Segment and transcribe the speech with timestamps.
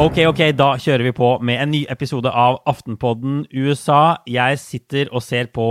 [0.00, 4.20] Ok, ok, da kjører vi på med en ny episode av Aftenpodden USA.
[4.28, 5.70] Jeg sitter og ser på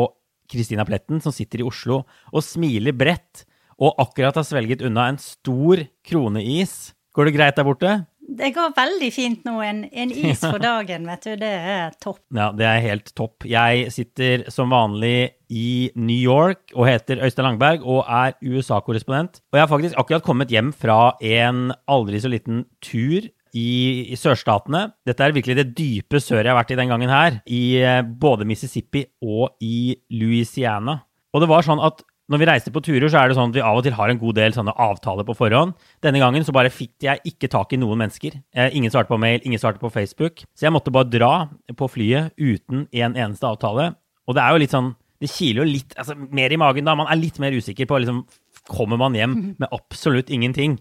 [0.49, 1.99] Kristina Pletten, som sitter i Oslo
[2.33, 3.45] og smiler bredt,
[3.77, 6.95] og akkurat har svelget unna en stor kroneis.
[7.13, 7.93] Går det greit der borte?
[8.29, 9.55] Det går veldig fint nå.
[9.65, 11.33] En, en is for dagen, vet du.
[11.41, 12.21] Det er topp.
[12.35, 13.47] Ja, det er helt topp.
[13.49, 19.41] Jeg sitter som vanlig i New York og heter Øystein Langberg og er USA-korrespondent.
[19.49, 23.25] Og jeg har faktisk akkurat kommet hjem fra en aldri så liten tur
[23.57, 23.69] i,
[24.13, 24.85] i sørstatene.
[25.09, 27.39] Dette er virkelig det dype sør jeg har vært i den gangen her.
[27.49, 30.99] I eh, både Mississippi og i Louisiana.
[31.33, 33.57] Og det var sånn at når vi reiser på turer, så er det sånn at
[33.57, 35.73] vi av og til har en god del sånne avtaler på forhånd.
[36.05, 38.37] Denne gangen så bare fikk jeg ikke tak i noen mennesker.
[38.53, 40.43] Eh, ingen svarte på mail, ingen svarte på Facebook.
[40.53, 41.33] Så jeg måtte bare dra
[41.73, 43.95] på flyet uten en eneste avtale.
[44.29, 46.93] Og det er jo litt sånn Det kiler jo litt altså, mer i magen da.
[46.95, 48.21] Man er litt mer usikker på liksom
[48.69, 50.77] Kommer man hjem med absolutt ingenting?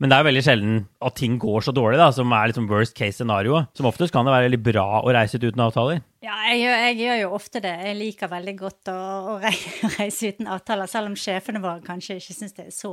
[0.00, 2.70] Men det er jo veldig sjelden at ting går så dårlig, da, som er liksom
[2.70, 3.60] worst case scenario.
[3.78, 6.00] Som oftest kan det være veldig bra å reise ut uten avtaler.
[6.22, 7.70] Ja, jeg, gjør- jeg gjør jo ofte det.
[7.82, 8.98] Jeg liker veldig godt å,
[9.32, 9.38] å
[9.98, 12.92] reise uten avtaler, selv om sjefene våre kanskje ikke syns det er så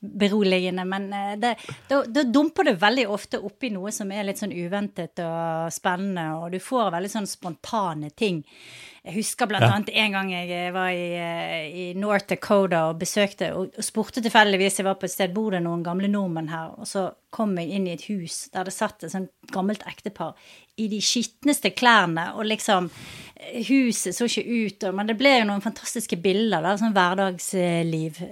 [0.00, 0.84] beroligende.
[0.86, 1.50] Men eh, det,
[1.90, 6.28] da, da dumper du veldig ofte oppi noe som er litt sånn uventet og spennende,
[6.38, 8.42] og du får veldig sånn spontane ting.
[9.02, 9.72] Jeg husker blant Ja.
[9.74, 13.82] annet en gang jeg eh, var i, eh, i North Dakota og besøkte og, og
[13.82, 17.08] spurte tilfeldigvis Jeg var på et sted bor det noen gamle nordmenn her, og så
[17.32, 20.36] kom jeg inn i et hus der det satt et sånt gammelt ektepar
[20.80, 25.48] i de skitneste klærne, og liksom eh, Huset så ikke ut, men det ble jo
[25.48, 28.22] noen fantastiske bilder, da, sånn hverdagsliv.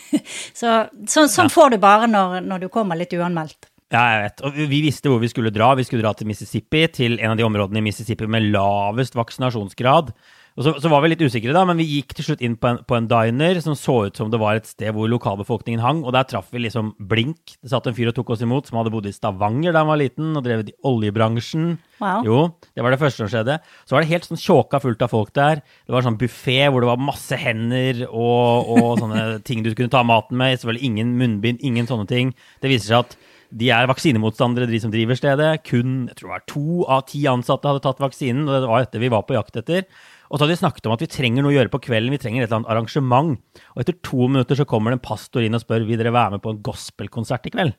[0.60, 0.74] Så, Så,
[1.08, 3.70] sånn, sånn får du bare når, når du kommer litt uanmeldt.
[3.94, 4.42] Ja, jeg vet.
[4.42, 5.70] Og vi visste hvor vi skulle dra.
[5.78, 10.10] Vi skulle dra til Mississippi, til en av de områdene i Mississippi med lavest vaksinasjonsgrad.
[10.56, 12.70] Og så, så var vi litt usikre, da, men vi gikk til slutt inn på
[12.70, 16.00] en, på en diner som så ut som det var et sted hvor lokalbefolkningen hang,
[16.00, 17.58] og der traff vi liksom blink.
[17.60, 19.90] Det satt en fyr og tok oss imot som hadde bodd i Stavanger da han
[19.90, 21.76] var liten, og drevet i oljebransjen.
[22.00, 22.24] Wow.
[22.24, 22.40] Jo,
[22.72, 23.58] det var det første som skjedde.
[23.84, 25.60] Så var det helt sånn tjåka fullt av folk der.
[25.60, 29.92] Det var sånn buffé hvor det var masse hender og, og sånne ting du kunne
[29.92, 30.56] ta maten med.
[30.56, 32.32] Selvfølgelig ingen munnbind, ingen sånne ting.
[32.64, 33.18] Det viser seg at
[33.56, 35.52] de er vaksinemotstandere, de som driver stedet.
[35.68, 38.86] Kun jeg tror det var to av ti ansatte hadde tatt vaksinen, og det var
[38.86, 39.84] dette vi var på jakt etter.
[40.26, 42.20] Og så hadde vi snakket om at vi trenger noe å gjøre på kvelden, vi
[42.22, 43.36] trenger et eller annet arrangement.
[43.74, 46.36] Og etter to minutter så kommer det en pastor inn og spør vil dere være
[46.36, 47.76] med på en gospelkonsert i kveld.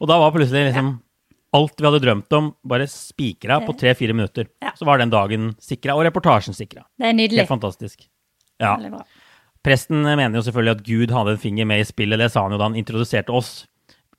[0.00, 0.98] Og da var plutselig liksom
[1.56, 4.46] alt vi hadde drømt om, bare spikra på tre-fire minutter.
[4.62, 4.70] Ja.
[4.78, 6.84] Så var den dagen sikra, og reportasjen sikra.
[7.00, 7.42] Det er nydelig.
[7.42, 8.06] Helt fantastisk.
[8.62, 8.76] Ja.
[9.64, 12.20] Presten mener jo selvfølgelig at Gud hadde en finger med i spillet.
[12.22, 13.64] Det sa han jo da han introduserte oss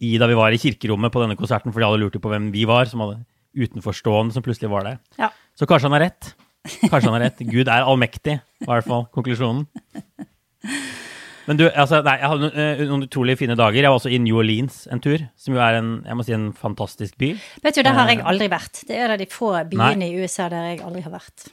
[0.02, 2.66] i, da vi var i kirkerommet på denne konserten, fordi alle lurte på hvem vi
[2.70, 3.22] var, som hadde
[3.58, 5.00] utenforstående som plutselig var der.
[5.22, 5.32] Ja.
[5.58, 6.34] Så kanskje han har rett.
[6.64, 7.42] Kanskje han har rett.
[7.50, 9.66] Gud er allmektig, i hvert fall konklusjonen.
[11.48, 13.82] Men du, altså, nei, jeg hadde noen, eh, noen utrolig fine dager.
[13.82, 16.36] Jeg var også i New Orleans en tur, som jo er en, jeg må si,
[16.38, 17.32] en fantastisk by.
[17.66, 18.84] Vet du, der har jeg aldri vært.
[18.88, 20.12] Det er en av de få byene Nei.
[20.12, 21.50] i USA der jeg aldri har vært.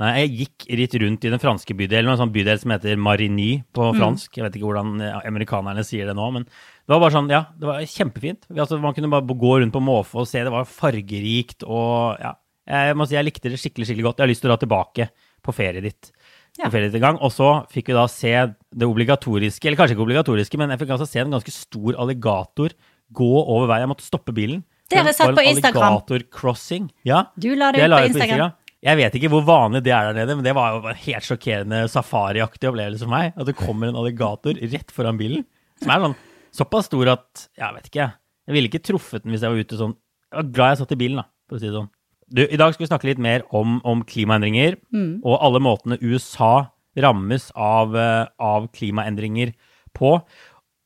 [0.00, 3.50] Nei, jeg gikk litt rundt i den franske bydelen, en sånn bydel som heter Marigny
[3.76, 4.38] på fransk.
[4.38, 7.42] Jeg vet ikke hvordan eh, amerikanerne sier det nå, men det var bare sånn, ja,
[7.60, 8.46] det var kjempefint.
[8.54, 12.32] Altså, man kunne bare gå rundt på måfå og se, det var fargerikt og ja.
[12.72, 14.20] Jeg må si jeg likte det skikkelig, skikkelig godt.
[14.22, 15.08] Jeg har lyst til å dra tilbake
[15.44, 16.08] på ferie ditt.
[16.56, 16.66] Ja.
[16.66, 17.18] På ferie ditt en gang.
[17.20, 20.94] Og så fikk vi da se det obligatoriske, eller kanskje ikke obligatoriske, men jeg fikk
[20.96, 22.72] altså se en ganske stor alligator
[23.12, 23.84] gå over veien.
[23.84, 24.64] Jeg måtte stoppe bilen.
[24.88, 25.84] Det har jeg sett på Instagram.
[25.84, 26.90] Alligator crossing.
[27.08, 28.58] Ja, Du la det det ut på jeg Instagram.
[28.82, 31.26] Jeg vet ikke hvor vanlig det er der nede, men det var jo en helt
[31.28, 33.30] sjokkerende safariaktig opplevelse for meg.
[33.38, 35.44] At det kommer en alligator rett foran bilen,
[35.78, 36.16] som er sånn
[36.52, 38.08] såpass stor at Jeg vet ikke.
[38.48, 39.94] Jeg ville ikke truffet den hvis jeg var ute sånn.
[40.32, 41.90] Jeg var glad jeg satt i bilen, da, for å si det sånn.
[42.32, 44.78] Du, I dag skal vi snakke litt mer om, om klimaendringer
[45.22, 49.52] og alle måtene USA rammes av, eh, av klimaendringer
[49.96, 50.18] på.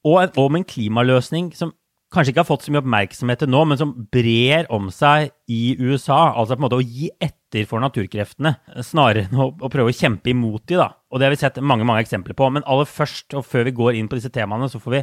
[0.06, 1.72] Og en, om en klimaløsning som
[2.14, 5.76] kanskje ikke har fått så mye oppmerksomhet til nå, men som brer om seg i
[5.78, 6.32] USA.
[6.34, 8.54] Altså på en måte å gi etter for naturkreftene,
[8.86, 10.92] snarere enn å, å prøve å kjempe imot de, da.
[11.10, 12.50] Og det har vi sett mange mange eksempler på.
[12.54, 15.02] Men aller først, og før vi går inn på disse temaene, så får vi,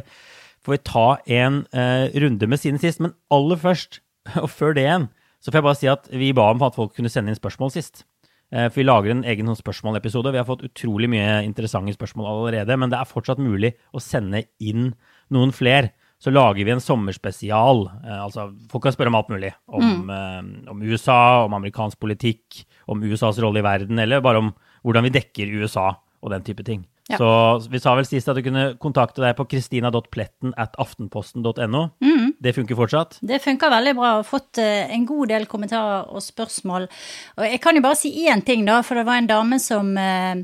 [0.64, 1.06] får vi ta
[1.40, 3.04] en eh, runde med siden sist.
[3.04, 4.00] Men aller først,
[4.44, 5.10] og før det igjen,
[5.44, 7.72] så får jeg bare si at vi ba om at folk kunne sende inn spørsmål
[7.74, 8.06] sist.
[8.48, 10.32] Eh, For vi lager en egen sånn spørsmålepisode.
[10.32, 14.46] Vi har fått utrolig mye interessante spørsmål allerede, men det er fortsatt mulig å sende
[14.62, 14.94] inn
[15.34, 15.90] noen fler.
[16.22, 17.84] Så lager vi en sommerspesial.
[18.00, 19.52] Eh, altså, folk kan spørre om alt mulig.
[19.68, 20.48] Om, mm.
[20.72, 24.54] om USA, om amerikansk politikk, om USAs rolle i verden, eller bare om
[24.84, 25.90] hvordan vi dekker USA
[26.24, 26.86] og den type ting.
[27.10, 27.18] Ja.
[27.20, 31.82] Så vi sa vel sist at du kunne kontakte deg på kristina.pletten at aftenposten.no.
[32.40, 33.18] Det funker fortsatt?
[33.20, 34.08] Det funker veldig bra.
[34.08, 36.88] Jeg har fått eh, en god del kommentarer og spørsmål.
[37.36, 39.92] Og jeg kan jo bare si én ting, da, for det var en dame som,
[40.00, 40.40] eh,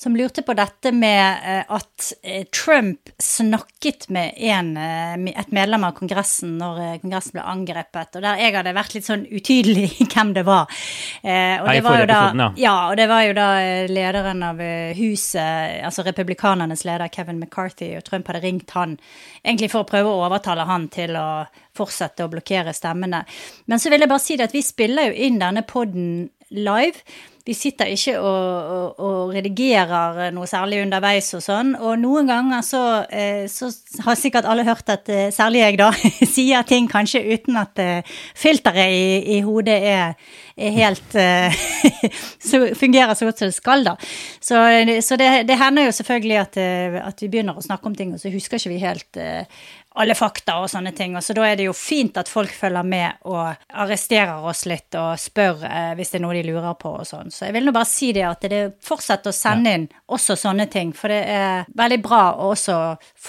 [0.00, 5.88] som lurte på dette med eh, at eh, Trump snakket med en, eh, et medlem
[5.88, 10.30] av Kongressen når Kongressen ble angrepet, og der jeg hadde vært litt sånn utydelig hvem
[10.36, 10.70] det var.
[11.18, 12.20] Og det var jo da,
[12.62, 12.76] ja.
[12.92, 13.48] og det var jo da
[13.90, 14.62] lederen av
[14.94, 18.94] huset, altså republikanernes leder Kevin McCarthy, og Trump hadde ringt han
[19.42, 21.28] egentlig for å prøve å overtale han til å
[21.74, 23.24] fortsette å blokkere stemmene.
[23.66, 27.02] Men så vil jeg bare si det at vi spiller jo inn denne podden live.
[27.48, 31.70] Vi sitter ikke og, og, og redigerer noe særlig underveis og sånn.
[31.80, 33.70] Og noen ganger så, eh, så
[34.04, 35.88] har sikkert alle hørt at eh, særlig jeg, da,
[36.34, 40.12] sier ting kanskje uten at eh, filteret i, i hodet er,
[40.60, 41.16] er helt
[42.50, 43.96] så fungerer så godt som det skal, da.
[44.44, 44.60] Så,
[45.06, 46.60] så det, det hender jo selvfølgelig at,
[47.00, 49.22] at vi begynner å snakke om ting, og så husker ikke vi helt
[49.98, 51.16] alle fakta og sånne ting.
[51.18, 54.94] Og så da er det jo fint at folk følger med og arresterer oss litt
[54.98, 57.32] og spør eh, hvis det er noe de lurer på og sånn.
[57.34, 60.68] Så jeg vil nå bare si det at det fortsetter å sende inn også sånne
[60.72, 60.94] ting.
[60.96, 62.78] For det er veldig bra å også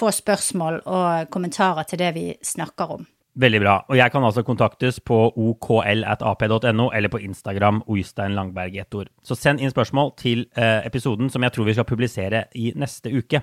[0.00, 3.08] få spørsmål og kommentarer til det vi snakker om.
[3.38, 3.76] Veldig bra.
[3.88, 9.06] Og jeg kan altså kontaktes på okl.ap.no eller på Instagram Oystein Langberg ett ord.
[9.22, 13.12] Så send inn spørsmål til eh, episoden som jeg tror vi skal publisere i neste
[13.14, 13.42] uke.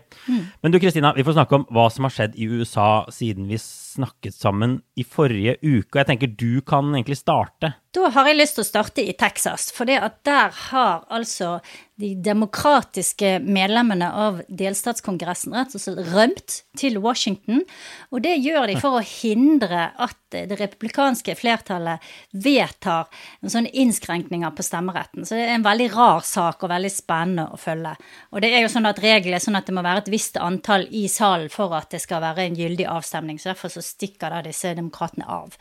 [0.61, 3.57] Men du Kristina, vi får snakke om hva som har skjedd i USA siden vi
[3.97, 5.95] snakket sammen i forrige uke.
[5.95, 7.73] Og jeg tenker du kan egentlig starte.
[7.97, 11.57] Da har jeg lyst til å starte i Texas, for der har altså
[11.97, 17.63] de demokratiske medlemmene av delstatskongressen rett og slett rømt til Washington.
[18.13, 23.07] Og det gjør de for å hindre at det republikanske flertallet vedtar
[23.41, 25.25] en sånne innskrenkninger på stemmeretten.
[25.25, 27.95] Så det er en veldig rar sak og veldig spennende å følge.
[28.33, 30.39] Og det er jo sånn at reglene er sånn at det må være et visst
[30.41, 33.39] antall i salen for at det skal være en gyldig avstemning.
[33.39, 35.55] Så derfor så stikker da disse demokratene av.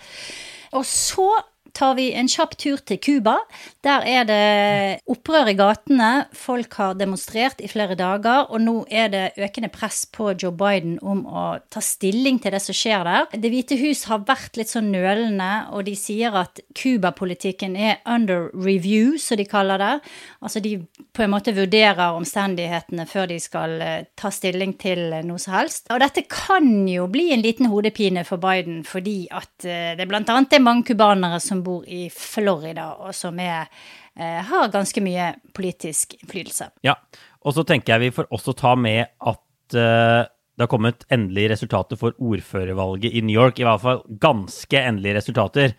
[0.76, 1.30] Og så
[1.74, 3.36] tar vi en kjapp tur til Cuba.
[3.84, 6.10] Der er det opprør i gatene.
[6.36, 10.98] Folk har demonstrert i flere dager, og nå er det økende press på Joe Biden
[11.02, 13.28] om å ta stilling til det som skjer der.
[13.32, 18.50] Det hvite hus har vært litt sånn nølende, og de sier at Cuba-politikken er under
[18.54, 19.94] review, som de kaller det.
[20.42, 20.76] Altså de
[21.16, 25.88] på en måte vurderer omstendighetene før de skal eh, ta stilling til noe som helst.
[25.92, 30.56] Og dette kan jo bli en liten hodepine for Biden, fordi at eh, det annet
[30.56, 33.68] er mange cubanere som bor i Florida, og som er,
[34.16, 36.70] eh, har ganske mye politisk innflytelse.
[36.86, 36.96] Ja,
[37.44, 40.24] og så tenker jeg vi får også ta med at eh,
[40.56, 43.60] det har kommet endelige resultater for ordførervalget i New York.
[43.60, 45.74] I hvert fall ganske endelige resultater.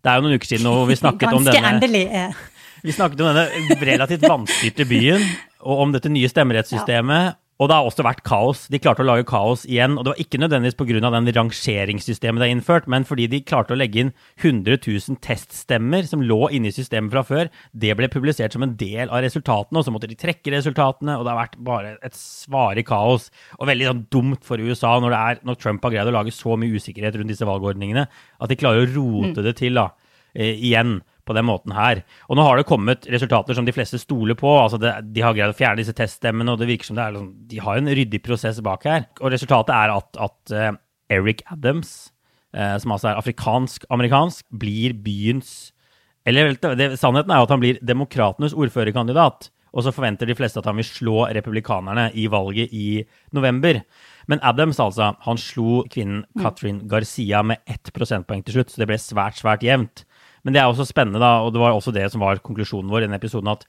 [0.00, 2.06] Det er jo noen uker siden nå vi snakket om denne endelig.
[2.08, 2.30] ja.
[2.80, 5.20] Vi snakket om denne relativt vanstyrte byen,
[5.68, 7.36] og om dette nye stemmerettssystemet.
[7.60, 8.62] Og det har også vært kaos.
[8.72, 9.98] De klarte å lage kaos igjen.
[9.98, 11.10] Og det var ikke nødvendigvis pga.
[11.12, 16.08] den rangeringssystemet de har innført, men fordi de klarte å legge inn 100 000 teststemmer
[16.08, 17.50] som lå inne i systemet fra før.
[17.76, 21.18] Det ble publisert som en del av resultatene, og så måtte de trekke resultatene.
[21.18, 23.28] Og det har vært bare et svare kaos.
[23.58, 26.32] Og veldig sånn dumt for USA når, det er, når Trump har greid å lage
[26.32, 28.08] så mye usikkerhet rundt disse valgordningene,
[28.40, 29.90] at de klarer å rote det til da,
[30.32, 32.02] eh, igjen på den måten her.
[32.28, 34.50] Og nå har det kommet resultater som de fleste stoler på.
[34.58, 37.14] altså det, De har greid å fjerne disse teststemmene, og det virker som det er
[37.16, 39.06] liksom, de har en ryddig prosess bak her.
[39.20, 40.72] Og resultatet er at, at eh,
[41.14, 42.10] Eric Adams,
[42.56, 45.70] eh, som altså er afrikansk-amerikansk, blir byens
[46.28, 49.48] Eller det, sannheten er jo at han blir demokratenes ordførerkandidat.
[49.70, 53.80] Og så forventer de fleste at han vil slå republikanerne i valget i november.
[54.28, 58.90] Men Adams, altså, han slo kvinnen Catherine Garcia med ett prosentpoeng til slutt, så det
[58.90, 60.04] ble svært, svært jevnt.
[60.44, 63.02] Men det er også spennende, da, og det var også det som var konklusjonen vår
[63.02, 63.66] i denne episoden, at,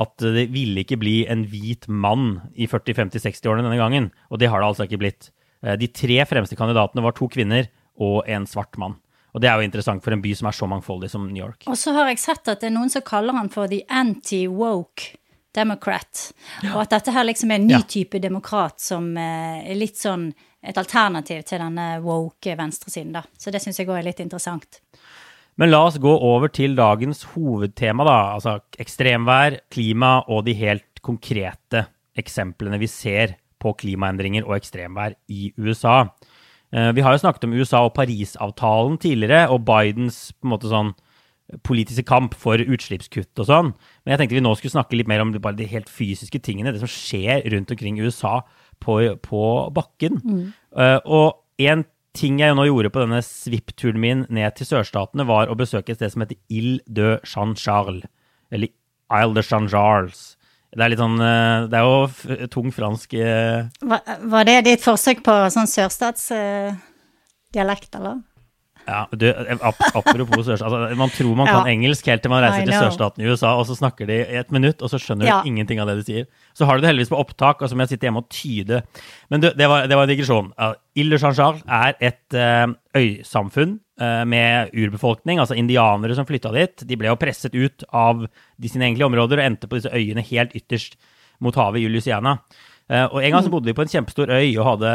[0.00, 4.10] at det ville ikke bli en hvit mann i 40-50-60-årene denne gangen.
[4.30, 5.30] Og det har det altså ikke blitt.
[5.62, 7.68] Eh, De tre fremste kandidatene var to kvinner
[8.00, 8.96] og en svart mann.
[9.34, 11.64] Og det er jo interessant for en by som er så mangfoldig som New York.
[11.66, 15.16] Og så har jeg sett at det er noen som kaller han for the anti-woke
[15.54, 16.32] democrat.
[16.72, 17.82] Og at dette her liksom er en ny Ja.
[17.82, 20.32] type demokrat som eh, er litt sånn
[20.64, 23.20] et alternativ til denne woke venstresiden, da.
[23.38, 24.80] Så det syns jeg òg er litt interessant.
[25.60, 28.18] Men la oss gå over til dagens hovedtema, da.
[28.34, 31.86] Altså ekstremvær, klima og de helt konkrete
[32.18, 36.08] eksemplene vi ser på klimaendringer og ekstremvær i USA.
[36.74, 40.70] Eh, Vi har jo snakket om USA og Parisavtalen tidligere, og Bidens på en måte
[40.72, 40.94] sånn
[41.62, 43.72] politiske kamp for utslippskutt og sånn.
[44.04, 46.72] Men jeg tenkte vi nå skulle snakke litt mer om bare de helt fysiske tingene,
[46.72, 48.40] det som skjer rundt omkring i USA
[48.80, 49.42] på, på
[49.76, 50.22] bakken.
[50.76, 55.48] Eh, og en ting jeg nå gjorde på denne svippturen min ned til sørstatene, var
[55.50, 58.04] å besøke et sted som heter Ile de Jean-Charles.
[58.54, 58.68] Eller
[59.12, 60.20] Isle de Jean-Charles.
[60.74, 63.62] Det er litt sånn eh, Det er jo f tung fransk eh,
[64.26, 68.26] var det ditt forsøk på sånn sørstatsdialekt, eller?
[68.84, 69.26] Ja, du,
[69.64, 70.68] ap apropos sørstaten.
[70.68, 71.72] Altså, man tror man kan Ja.
[71.72, 74.52] engelsk helt til man reiser til sørstaten i USA, og så snakker de i et
[74.52, 75.40] minutt, og så skjønner Ja.
[75.42, 76.26] du ingenting av det de sier.
[76.54, 78.82] Så har du det heldigvis på opptak, og så må jeg sitte hjemme og tyde.
[79.30, 80.52] Men du, det var, det var en digresjon.
[80.96, 86.86] Ille Ile Jean-Charles er et uh, øysamfunn uh, med urbefolkning, altså indianere som flytta dit.
[86.86, 88.26] De ble jo presset ut av
[88.60, 90.96] de sine egentlige områder og endte på disse øyene helt ytterst
[91.40, 92.38] mot havet i Louisiana.
[92.92, 94.92] Eh, og En gang så bodde de på en kjempestor øy og hadde,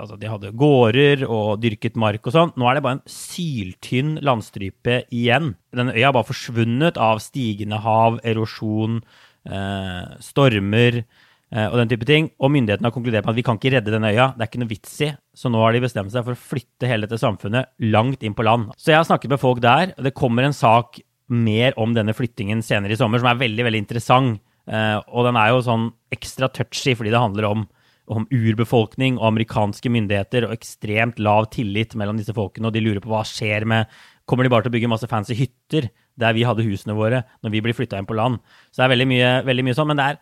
[0.00, 2.52] altså de hadde gårder og dyrket mark og sånn.
[2.56, 5.52] Nå er det bare en syltynn landstrype igjen.
[5.76, 9.02] Denne øya har bare forsvunnet av stigende hav, erosjon,
[9.44, 12.30] eh, stormer eh, og den type ting.
[12.40, 14.30] Og myndighetene har konkludert med at vi kan ikke redde denne øya.
[14.32, 15.12] Det er ikke noe vits i.
[15.36, 18.48] Så nå har de bestemt seg for å flytte hele dette samfunnet langt inn på
[18.48, 18.72] land.
[18.80, 19.92] Så jeg har snakket med folk der.
[19.98, 23.68] og Det kommer en sak mer om denne flyttingen senere i sommer, som er veldig,
[23.68, 24.40] veldig interessant.
[24.68, 27.64] Eh, og den er jo sånn ekstra touchy fordi det handler om,
[28.12, 33.02] om urbefolkning og amerikanske myndigheter og ekstremt lav tillit mellom disse folkene, og de lurer
[33.04, 33.90] på hva skjer med
[34.28, 35.86] Kommer de bare til å bygge masse fancy hytter
[36.20, 38.42] der vi hadde husene våre når vi blir flytta inn på land?
[38.68, 39.88] Så det er veldig mye, veldig mye sånn.
[39.88, 40.18] Men det er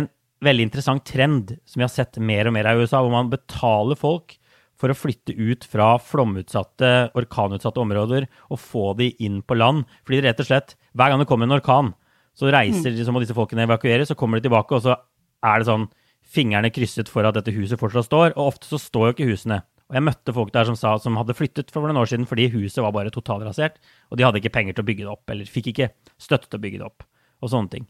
[0.00, 0.06] en
[0.48, 3.28] veldig interessant trend som vi har sett mer og mer av i USA, hvor man
[3.28, 4.38] betaler folk
[4.80, 9.84] for å flytte ut fra flomutsatte, orkanutsatte områder og få de inn på land.
[10.06, 11.92] Fordi rett og slett, hver gang det kommer en orkan,
[12.38, 14.96] så reiser liksom, og disse folkene evakueres, så kommer de tilbake, og så
[15.44, 15.88] er det sånn
[16.32, 19.60] fingrene krysset for at dette huset fortsatt står, og ofte så står jo ikke husene.
[19.90, 22.46] Og jeg møtte folk der som sa som hadde flyttet for noen år siden fordi
[22.54, 23.76] huset var bare totalrasert,
[24.08, 26.60] og de hadde ikke penger til å bygge det opp, eller fikk ikke støtte til
[26.60, 27.04] å bygge det opp,
[27.42, 27.88] og sånne ting.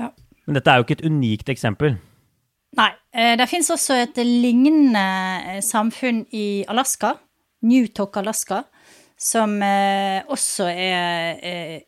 [0.00, 0.08] Ja.
[0.46, 1.98] Men dette er jo ikke et unikt eksempel.
[2.78, 2.90] Nei.
[3.12, 5.04] eh, Det fins også et lignende
[5.54, 7.14] eh, samfunn i Alaska,
[7.64, 8.64] Newtok, Alaska,
[9.20, 11.84] som eh, også er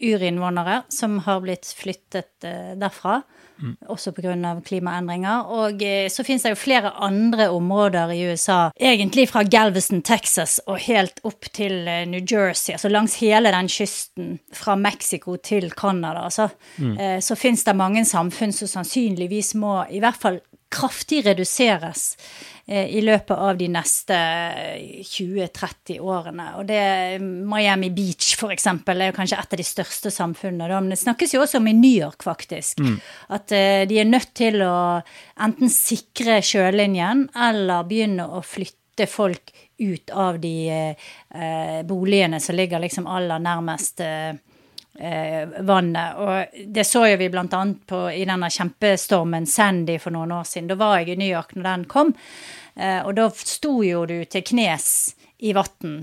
[0.00, 3.22] urinnvånere, som har blitt flyttet derfra, derfra.
[3.92, 4.32] Også pga.
[4.64, 5.50] klimaendringer.
[5.52, 10.60] Og eh, så finnes det jo flere andre områder i USA, egentlig fra Galveston, Texas
[10.66, 15.70] og helt opp til eh, New Jersey, altså langs hele den kysten fra Mexico til
[15.70, 16.24] Canada.
[16.24, 16.48] Altså,
[16.80, 17.20] Mm.
[17.20, 20.38] så finnes det mange samfunn som sannsynligvis må i hvert fall
[20.70, 22.16] kraftig reduseres
[22.66, 24.16] eh, i løpet av de neste
[25.06, 26.46] 20-30 årene.
[26.60, 26.82] Og det
[27.20, 30.80] Miami Beach, for eksempel, er kanskje et av de største samfunnene.
[30.80, 32.82] Men det snakkes jo også om i New York, faktisk.
[33.34, 34.76] At eh, de er nødt til å
[35.40, 42.82] enten sikre sjølinjen eller begynne å flytte folk ut av de eh, boligene som ligger
[42.82, 44.36] liksom aller nærmest eh, eh,
[44.98, 46.16] vannet.
[46.18, 50.68] Og det så jo vi annet i denne kjempestormen Sandy for noen år siden.
[50.72, 52.12] Da var jeg i New York når den kom,
[52.76, 54.90] eh, og da sto jo du til knes
[55.40, 56.02] i vann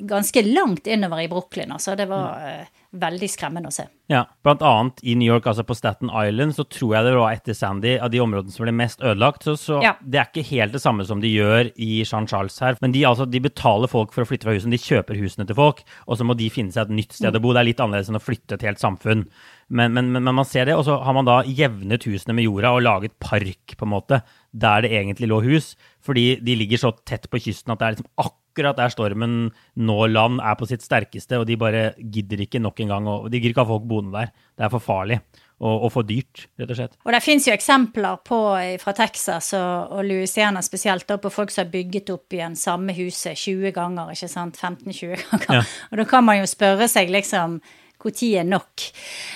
[0.00, 1.74] ganske langt innover i Brooklyn.
[1.76, 3.84] Altså, det var eh, veldig skremmende å se.
[4.10, 7.30] Ja, blant annet i New York, altså på Staten Island, så tror jeg det var
[7.36, 9.44] etter Sandy av de områdene som ble mest ødelagt.
[9.46, 9.92] Så, så Ja.
[10.02, 12.74] det er ikke helt det samme som de gjør i Jean Charles her.
[12.82, 15.54] Men de, altså, de betaler folk for å flytte fra husene, de kjøper husene til
[15.54, 17.52] folk, og så må de finne seg et nytt sted å bo.
[17.54, 19.26] Det er litt annerledes enn å flytte et helt samfunn.
[19.70, 22.48] Men, men, men, men man ser det, og så har man da jevnet husene med
[22.48, 25.74] jorda og laget park, på en måte, der det egentlig lå hus.
[26.04, 29.36] Fordi de ligger så tett på kysten at det er liksom akkurat der stormen
[29.78, 33.30] nå land er på sitt sterkeste, og de bare gidder ikke nok en gang, og
[33.30, 34.34] de gidder ikke ha folk boende der.
[34.58, 35.20] Det er for farlig.
[35.60, 36.94] Og, og for dyrt, rett og slett.
[37.04, 41.52] Og det fins jo eksempler på, eh, fra Texas og, og Louisiana spesielt på folk
[41.52, 44.56] som har bygget opp igjen samme huset 20 ganger, ikke sant?
[44.56, 45.58] 15-20 ganger.
[45.58, 45.66] Ja.
[45.92, 47.58] Og da kan man jo spørre seg liksom
[48.04, 48.86] når er nok?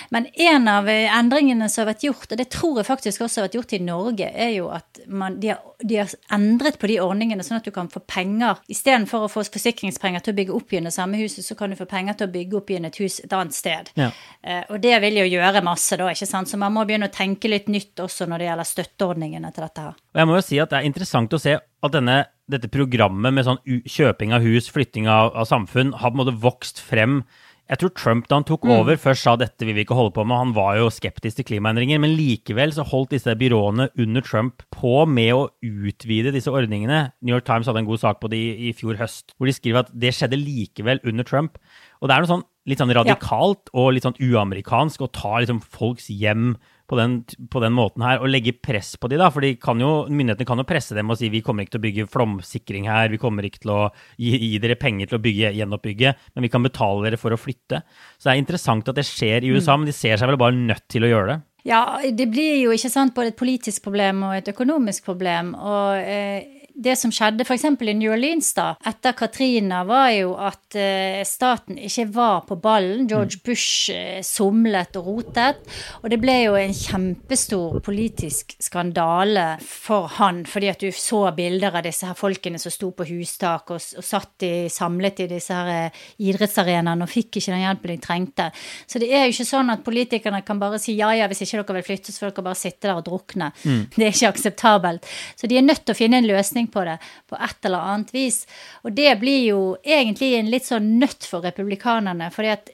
[0.09, 3.41] Men en av eh, endringene som har vært gjort, og det tror jeg faktisk også
[3.41, 6.89] har vært gjort i Norge, er jo at man, de, har, de har endret på
[6.89, 8.61] de ordningene sånn at du kan få penger.
[8.71, 11.79] Istedenfor å få forsikringspenger til å bygge opp igjen det samme huset, så kan du
[11.79, 13.91] få penger til å bygge opp igjen et hus et annet sted.
[13.99, 14.11] Ja.
[14.41, 16.51] Eh, og det vil jo gjøre masse, da, ikke sant.
[16.51, 19.87] Så man må begynne å tenke litt nytt også når det gjelder støtteordningene til dette
[19.87, 19.97] her.
[20.15, 22.19] Og jeg må jo si at det er interessant å se at denne,
[22.51, 26.37] dette programmet med sånn kjøping av hus, flytting av, av samfunn, har på en måte
[26.41, 27.23] vokst frem.
[27.65, 30.21] Jeg tror Trump da han tok over, først sa dette vil vi ikke holde på
[30.27, 30.37] med.
[30.37, 34.99] Han var jo skeptisk til klimaendringer, men likevel så holdt disse byråene under Trump på
[35.09, 37.07] med å utvide disse ordningene.
[37.25, 39.55] New York Times hadde en god sak på det i, i fjor høst, hvor de
[39.57, 41.57] skriver at det skjedde likevel under Trump.
[42.01, 45.61] Og det er noe sånn litt sånn radikalt og litt sånn uamerikansk å ta liksom
[45.61, 46.53] folks hjem
[46.89, 47.17] på den,
[47.51, 50.47] på den måten her, og legge press på de da, for de kan jo, myndighetene
[50.47, 53.21] kan jo presse dem og si vi kommer ikke til å bygge flomsikring her, vi
[53.21, 53.81] kommer ikke til å
[54.21, 57.41] gi, gi dere penger til å bygge, gjenoppbygge, men vi kan betale dere for å
[57.41, 57.81] flytte.
[58.17, 60.57] Så det er interessant at det skjer i USA, men de ser seg vel bare
[60.57, 61.41] nødt til å gjøre det.
[61.65, 65.55] Ja, det blir jo ikke sant både et politisk problem og et økonomisk problem.
[65.57, 67.63] Og eh, det som skjedde f.eks.
[67.65, 73.05] i New Orleans da, etter Katrina, var jo at eh, staten ikke var på ballen.
[73.07, 75.61] George Bush eh, somlet og rotet.
[76.01, 81.79] Og det ble jo en kjempestor politisk skandale for han, fordi at du så bilder
[81.79, 85.55] av disse her folkene som sto på hustak og, og satt i, samlet i disse
[85.55, 88.49] her eh, idrettsarenaene og fikk ikke den hjelpen de trengte.
[88.83, 91.63] Så det er jo ikke sånn at politikerne kan bare si ja ja, hvis ikke
[91.63, 93.51] dere vil flytte, så får dere bare sitte der og drukne.
[93.63, 93.81] Mm.
[93.95, 95.11] Det er ikke akseptabelt.
[95.39, 96.97] Så de er nødt til å finne en løsning på det
[97.29, 98.43] på et eller annet vis.
[98.83, 102.31] Og det blir jo egentlig en litt sånn nøtt for republikanerne.
[102.31, 102.69] fordi at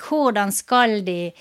[0.00, 1.32] hvordan skal de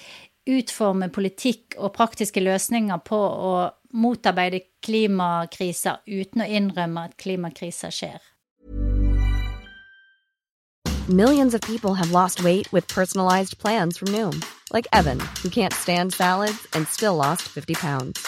[0.48, 3.53] utforme politikk og praktiske løsninger på å
[3.98, 8.19] motarbeide klimakriser uten å innrømme at klimakriser skjer?
[11.10, 14.43] Millions of people have lost weight with personalized plans from Noom.
[14.74, 18.27] Like Evan, who can't stand salads and still lost 50 pounds.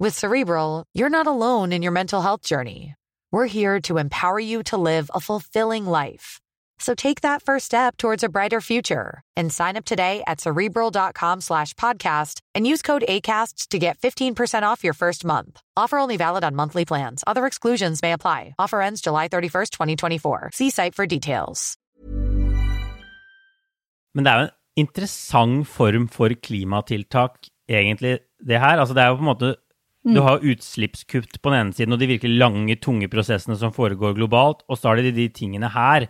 [0.00, 2.94] With Cerebral, you're not alone in your mental health journey.
[3.32, 6.38] We're here to empower you to live a fulfilling life.
[6.78, 11.40] So take that first step towards a brighter future and sign up today at cerebral.com
[11.40, 15.60] slash podcast and use code ACasts to get 15% off your first month.
[15.76, 17.24] Offer only valid on monthly plans.
[17.26, 18.54] Other exclusions may apply.
[18.56, 20.50] Offer ends July 31st, 2024.
[20.54, 21.76] See site for details.
[24.14, 28.78] Men det er en interessant form for klimatiltak, egentlig, det her.
[28.78, 29.56] Altså, det er jo på en måte
[30.06, 34.14] Du har utslippskutt på den ene siden og de virkelig lange, tunge prosessene som foregår
[34.16, 36.06] globalt, og så har de de tingene her.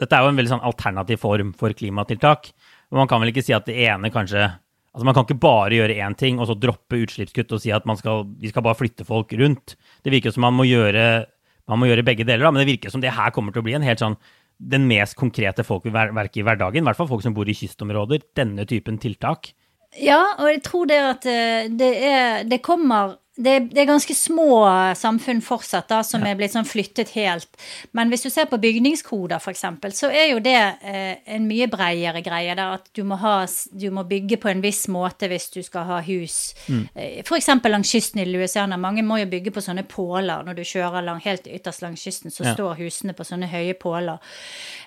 [0.00, 2.50] Dette er jo en veldig sånn alternativ form for klimatiltak.
[2.92, 4.50] Og man kan vel ikke si at det ene kanskje
[4.92, 7.86] Altså Man kan ikke bare gjøre én ting og så droppe utslippskutt og si at
[7.96, 9.72] skal, vi skal bare flytte folk rundt.
[10.04, 11.24] Det virker som man må gjøre,
[11.64, 13.64] man må gjøre begge deler, da, men det virker som det her kommer til å
[13.64, 14.18] bli en helt sånn
[14.60, 16.84] den mest konkrete folk vil verke i hverdagen.
[16.84, 18.20] I hvert fall folk som bor i kystområder.
[18.36, 19.54] Denne typen tiltak.
[20.00, 24.12] Ja, og jeg tror det at eh, det, er, det kommer det, det, er ganske
[24.12, 24.58] små
[24.98, 26.32] samfunn fortsatt da, som ja.
[26.32, 27.48] er blitt sånn flyttet helt.
[27.96, 29.64] Men hvis du ser på bygningskoder, f.eks.,
[29.96, 32.52] så er jo det eh, en mye bredere greie.
[32.52, 33.38] Der at du må, ha,
[33.72, 36.52] du må, bygge på en viss måte hvis du skal ha hus.
[36.68, 36.82] Mm.
[36.92, 37.48] Eh, f.eks.
[37.72, 38.76] langs kysten i Louisiana.
[38.76, 40.44] Mange må jo bygge på sånne påler.
[40.44, 42.52] Når du kjører lang, helt ytterst langs kysten, så ja.
[42.52, 44.20] står husene på sånne høye påler.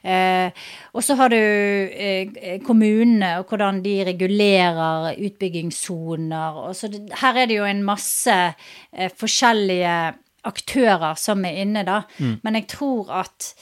[0.05, 0.53] Eh,
[0.93, 6.61] og så har du eh, kommunene og hvordan de regulerer utbyggingssoner.
[7.25, 9.95] Her er det jo en masse eh, forskjellige
[10.45, 12.03] aktører som er inne, da.
[12.19, 12.39] Mm.
[12.45, 13.53] Men jeg tror at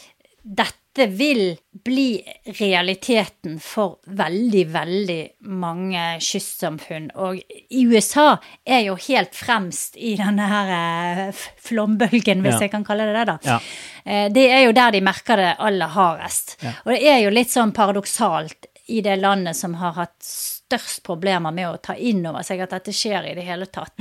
[0.44, 1.56] dette vil
[1.86, 2.20] bli
[2.60, 7.08] realiteten for veldig, veldig mange kystsamfunn.
[7.16, 7.40] Og
[7.72, 8.36] USA
[8.68, 12.66] er jo helt fremst i denne her eh, flombølgen, hvis ja.
[12.68, 13.38] jeg kan kalle det det, da.
[13.48, 13.58] Ja.
[14.04, 16.58] Eh, det er jo der de merker det aller hardest.
[16.62, 16.76] Ja.
[16.84, 21.56] Og det er jo litt sånn paradoksalt i det landet som har hatt størst problemer
[21.56, 23.96] med å ta inn over seg at dette skjer i det hele tatt.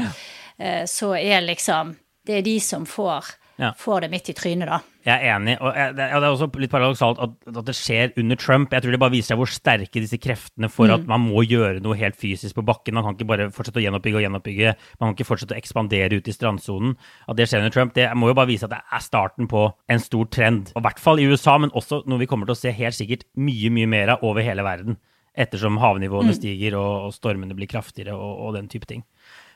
[0.63, 3.73] Eh, så er liksom Det er de som får, ja.
[3.75, 4.77] får det midt i trynet, da.
[5.03, 5.57] Jeg er enig.
[5.59, 8.71] Og det er også litt paradoksalt at, at, det skjer under Trump.
[8.71, 10.95] Jeg tror det bare viser seg hvor sterke disse kreftene for mm.
[10.95, 12.95] at man må gjøre noe helt fysisk på bakken.
[12.95, 14.77] Man kan ikke bare fortsette å gjenoppbygge og gjenoppbygge.
[15.01, 16.95] Man kan ikke fortsette å ekspandere ut i strandsonen.
[17.27, 19.65] At det skjer under Trump, det må jo bare vise at det er starten på
[19.91, 20.71] en stor trend.
[20.77, 23.01] Og I hvert fall i USA, men også noe vi kommer til å se helt
[23.01, 25.03] sikkert mye, mye mer av over hele verden.
[25.35, 26.39] Ettersom havnivåene mm.
[26.39, 29.03] stiger og, og, stormene blir kraftigere og, og den type ting.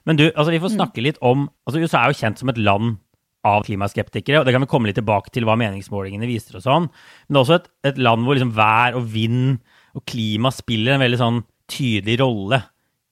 [0.07, 0.79] Men du, altså vi får mm.
[0.79, 2.97] snakke litt om altså USA er jo kjent som et land
[3.47, 6.89] av klimaskeptikere, og det kan vi komme litt tilbake til hva meningsmålingene viser og sånn.
[6.91, 9.61] Men det er også et, et land hvor liksom vær og vind
[9.97, 12.61] og klima spiller en veldig sånn tydelig rolle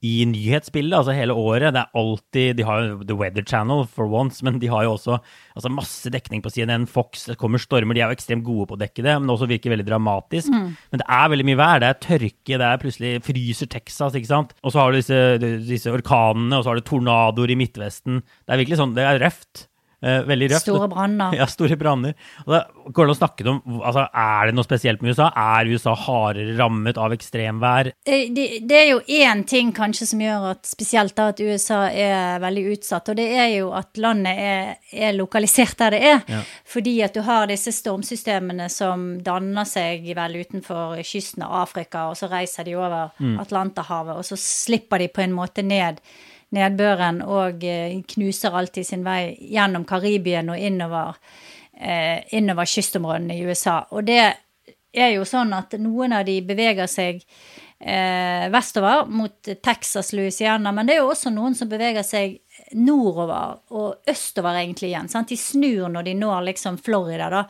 [0.03, 1.73] i nyhetsbildet, altså hele året.
[1.73, 4.95] Det er alltid De har jo The Weather Channel for once, men de har jo
[4.95, 5.17] også
[5.55, 7.95] altså masse dekning på CNN, Fox, det kommer stormer.
[7.95, 10.51] De er jo ekstremt gode på å dekke det, men også virker veldig dramatisk.
[10.53, 10.73] Mm.
[10.91, 11.81] Men det er veldig mye vær.
[11.81, 14.53] Det er tørke, det er plutselig fryser Texas, ikke sant.
[14.63, 15.21] Og så har du disse,
[15.69, 18.21] disse orkanene, og så har du tornadoer i Midtvesten.
[18.45, 19.67] Det er virkelig sånn, det er røft.
[20.01, 20.67] Eh, veldig røft.
[20.67, 21.35] Store branner.
[21.39, 22.13] Ja, store branner.
[22.45, 25.29] Går det å snakke om altså, Er det noe spesielt med USA?
[25.35, 27.91] Er USA hardere rammet av ekstremvær?
[28.05, 31.85] Det, det, det er jo én ting kanskje som gjør at spesielt da at USA
[31.89, 36.21] er veldig utsatt, og det er jo at landet er, er lokalisert der det er.
[36.31, 36.43] Ja.
[36.75, 42.19] Fordi at du har disse stormsystemene som danner seg vel utenfor kysten av Afrika, og
[42.19, 46.01] så reiser de over Atlanterhavet, og så slipper de på en måte ned
[46.55, 51.17] nedbøren og eh, knuser alltid sin vei gjennom Karibien og innover,
[51.73, 53.81] eh, innover kystområdene i USA.
[53.91, 54.21] Og det
[54.95, 57.21] er jo sånn at noen av de beveger seg
[57.79, 62.39] eh, vestover mot Texas, Louisiana, men det er jo også noen som beveger seg
[62.79, 65.09] nordover og østover egentlig igjen.
[65.11, 65.33] Sant?
[65.33, 67.43] De snur når de når liksom Florida, da,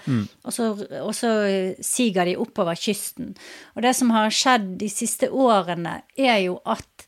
[0.43, 0.71] og, så,
[1.03, 1.31] og så
[1.84, 3.36] siger de oppover kysten.
[3.75, 7.08] Og det som har skjedd de siste årene, er jo at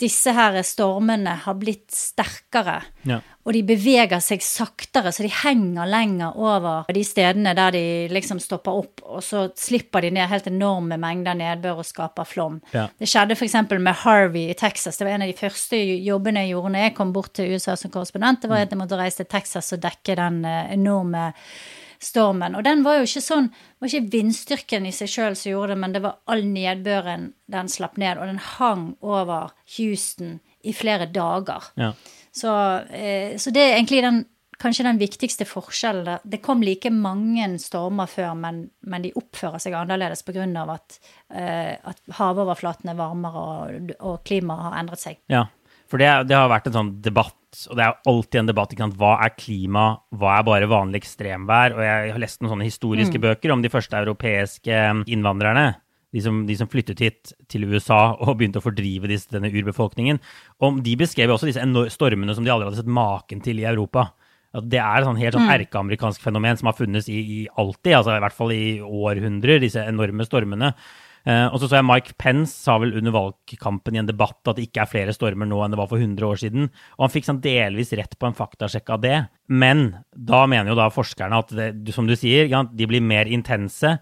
[0.00, 2.80] disse her stormene har blitt sterkere.
[3.08, 3.20] Ja.
[3.48, 8.40] Og de beveger seg saktere, så de henger lenger over de stedene der de liksom
[8.42, 12.60] stopper opp, og så slipper de ned helt enorme mengder nedbør og skaper flom.
[12.76, 12.86] Ja.
[13.00, 13.56] Det skjedde f.eks.
[13.72, 15.00] med Harvey i Texas.
[15.00, 17.76] Det var en av de første jobbene jeg gjorde når jeg kom bort til USA
[17.80, 18.44] som korrespondent.
[18.44, 21.30] Det var at jeg måtte reise til Texas og dekke den eh, enorme
[22.02, 22.56] stormen.
[22.56, 25.74] Og den var jo ikke sånn Det var ikke vindstyrken i seg sjøl som gjorde
[25.74, 30.74] det, men det var all nedbøren den slapp ned, og den hang over Houston i
[30.76, 31.70] flere dager.
[31.80, 31.94] Ja.
[32.32, 32.52] Så,
[32.92, 34.20] eh, så det er egentlig den,
[34.60, 36.20] kanskje den viktigste forskjellen.
[36.22, 40.44] Det kom like mange stormer før, men, men de oppfører seg annerledes pga.
[40.76, 41.00] At,
[41.32, 45.20] eh, at havoverflaten er varmere og, og klimaet har endret seg.
[45.32, 45.46] Ja,
[45.90, 48.74] for det, det har vært en sånn debatt, og det er alltid en debatt.
[49.00, 51.74] Hva er klima, hva er bare vanlig ekstremvær?
[51.74, 55.72] Og jeg har lest noen sånne historiske bøker om de første europeiske innvandrerne.
[56.14, 60.18] De som, de som flyttet hit til USA og begynte å fordrive disse, denne urbefolkningen.
[60.62, 64.08] Om de beskrev også disse stormene som de aldri hadde sett maken til i Europa.
[64.54, 67.94] At det er et sånn helt sånn erkeamerikansk fenomen som har funnes i, i alltid,
[68.00, 70.72] altså i hvert fall i århundrer, disse enorme stormene.
[71.28, 74.56] Eh, og så så jeg Mike Pence sa vel under valgkampen i en debatt at
[74.56, 76.70] det ikke er flere stormer nå enn det var for 100 år siden.
[76.96, 79.18] Og han fikk sånn delvis rett på en faktasjekk av det.
[79.52, 83.98] Men da mener jo da forskerne at det, som du sier, de blir mer intense.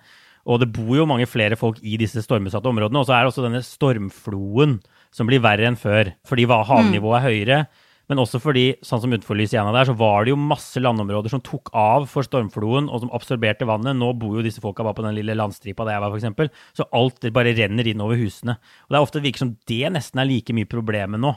[0.48, 3.02] Og det bor jo mange flere folk i disse stormutsatte områdene.
[3.02, 4.78] Og så er det også denne stormfloen
[5.14, 7.60] som blir verre enn før, fordi havnivået er høyere.
[8.08, 11.42] Men også fordi, sånn som utenfor Louisiana der, så var det jo masse landområder som
[11.44, 13.98] tok av for stormfloen, og som absorberte vannet.
[14.00, 16.62] Nå bor jo disse folka bare på den lille landstripa der jeg var, f.eks.
[16.80, 18.56] Så alt bare renner inn over husene.
[18.88, 21.34] Og det er ofte det virker som det nesten er like mye problemet nå.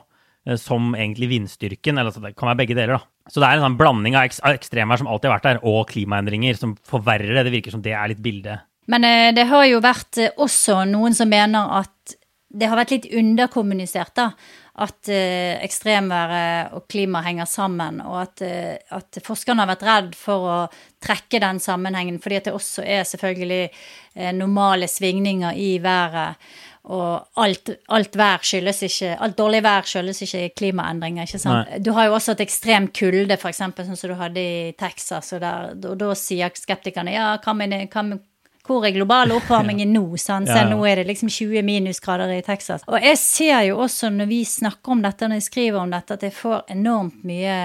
[0.48, 1.98] eh, Som egentlig vindstyrken.
[2.00, 3.30] Eller altså, det kan være begge deler, da.
[3.30, 5.60] Så det er en sånn blanding av, eks av ekstremvær som alltid har vært der,
[5.68, 7.46] og klimaendringer som forverrer det.
[7.50, 8.64] Det virker som det er litt bildet.
[8.88, 12.16] Men eh, det har jo vært eh, også noen som mener at
[12.52, 14.32] det har vært litt underkommunisert, da.
[14.80, 20.14] At eh, ekstremværet og klima henger sammen, og at, eh, at forskerne har vært redd
[20.16, 20.60] for å
[21.04, 26.40] trekke den sammenhengen, fordi at det også er selvfølgelig eh, normale svingninger i været.
[26.82, 31.68] Og alt, alt vær skyldes ikke Alt dårlig vær skyldes ikke klimaendringer, ikke sant.
[31.70, 31.82] Nei.
[31.84, 35.44] Du har jo også et ekstrem kulde, f.eks., sånn som du hadde i Texas, og,
[35.44, 38.24] der, og da sier skeptikerne ja, hva med, hva med
[38.68, 40.04] hvor er global oppvarming nå?
[40.22, 40.70] Sånn, så Ja, ja.
[40.74, 42.86] nå er det liksom 20 minusgrader i Texas.
[42.88, 46.20] Og jeg ser jo også når vi snakker om dette, når jeg skriver om dette,
[46.20, 47.56] at jeg får enormt mye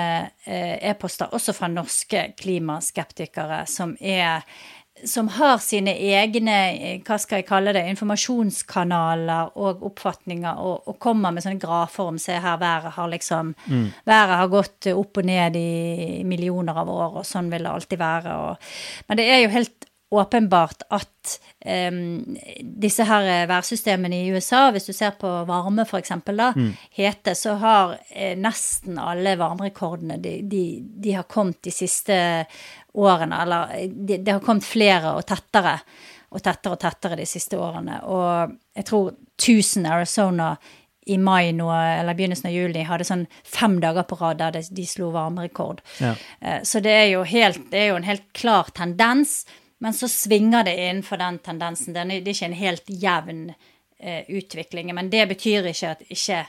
[0.47, 4.43] eh, e-poster, også fra norske klimaskeptikere, som er
[5.05, 10.99] som har sine egne eh, hva skal jeg kalle det, informasjonskanaler og oppfatninger, og, og
[11.03, 13.55] kommer med sånne grafer om se her, været har liksom
[14.07, 18.01] Været har gått opp og ned i millioner av år, og sånn vil det alltid
[18.01, 18.37] være.
[18.47, 18.73] Og,
[19.09, 21.33] men det er jo helt åpenbart at
[21.67, 26.53] um, disse her værsystemene i USA, hvis du ser på varme f.eks., da,
[26.95, 30.65] hete, så har eh, nesten alle varmerekordene de, de,
[31.03, 32.15] de har kommet de siste
[32.95, 35.81] årene, eller eh, det de har kommet flere og tettere
[36.37, 38.01] og tettere og tettere de siste årene.
[38.11, 40.57] Og jeg tror 1000 Arizona
[41.07, 44.63] i mai nå, eller begynnelsen av juli, hadde sånn fem dager på rad der de,
[44.75, 45.83] de slo varmerekord.
[46.03, 46.15] Ja.
[46.41, 49.45] Eh, Så det er, jo helt, det er jo en helt klar tendens,
[49.81, 51.93] men så svinger det innenfor den tendensen.
[51.95, 53.43] Det er ikke en helt jevn
[54.01, 54.95] eh, utvikling.
[54.97, 56.45] Men det betyr ikke at ikke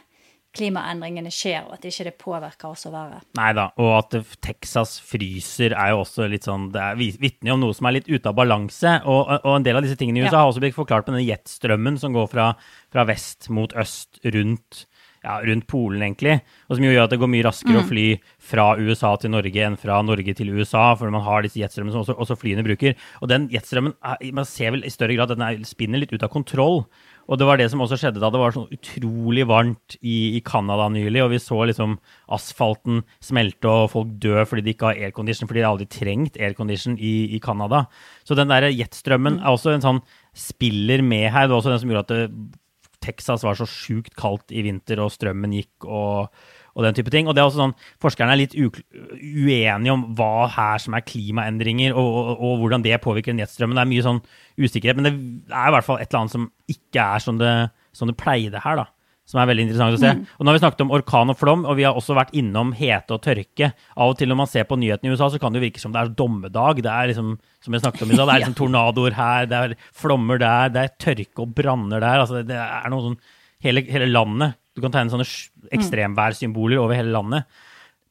[0.58, 3.20] klimaendringene skjer, og at ikke det påvirker oss å være.
[3.38, 7.52] Nei da, og at Texas fryser er jo også litt sånn Det er vi- vitner
[7.52, 8.96] jo om noe som er litt ute av balanse.
[9.06, 10.40] Og, og en del av disse tingene i USA Ja.
[10.46, 12.48] har også blitt forklart med denne jetstrømmen som går fra,
[12.90, 14.86] fra vest mot øst rundt
[15.24, 16.38] ja, rundt Polen, egentlig.
[16.68, 18.06] Og som jo gjør at det går mye raskere å fly
[18.50, 22.06] fra USA til Norge enn fra Norge til USA, fordi man har disse jetstrømmene som
[22.06, 22.98] også, også flyene bruker.
[23.22, 23.96] Og den jetstrømmen
[24.38, 26.84] man ser vel i større grad at den er, spinner litt ut av kontroll.
[27.28, 30.42] Og det var det som også skjedde da det var sånn utrolig varmt i, i
[30.48, 31.98] Canada nylig, og vi så liksom
[32.34, 36.96] asfalten smelte og folk dø fordi de ikke har aircondition, fordi de aldri trengt aircondition
[36.96, 37.84] i, i Canada.
[38.24, 40.02] Så den der jetstrømmen er også en sånn
[40.38, 41.48] spiller med her.
[41.48, 42.58] Det var også den som gjorde at det,
[43.04, 46.34] Texas var så sjukt kaldt i vinter, og strømmen gikk og,
[46.76, 47.30] og den type ting.
[47.30, 51.96] Og det er også sånn, Forskerne er litt uenige om hva her som er klimaendringer,
[51.96, 53.78] og, og, og hvordan det påvirker nettstrømmen.
[53.78, 54.22] Det er mye sånn
[54.58, 55.16] usikkerhet, men det
[55.54, 57.56] er i hvert fall et eller annet som ikke er som det,
[57.98, 58.84] som det pleide her.
[58.84, 58.92] da
[59.28, 60.12] som er veldig interessant å se.
[60.16, 60.22] Mm.
[60.38, 62.72] Og Nå har vi snakket om orkan og flom, og vi har også vært innom
[62.78, 63.74] hete og tørke.
[64.00, 65.92] Av og til når man ser på nyhetene i USA, så kan det virke som
[65.92, 66.80] det er dommedag.
[66.86, 69.60] Det er liksom, som jeg snakket om i stad, det er liksom tornadoer her, det
[69.60, 72.24] er flommer der, det er tørke og branner der.
[72.24, 73.20] altså Det er noe sånn
[73.68, 74.56] hele, hele landet.
[74.78, 75.28] Du kan tegne sånne
[75.76, 77.60] ekstremværsymboler over hele landet.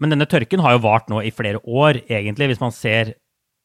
[0.02, 3.14] Men denne tørken har jo vart nå i flere år, egentlig, hvis man ser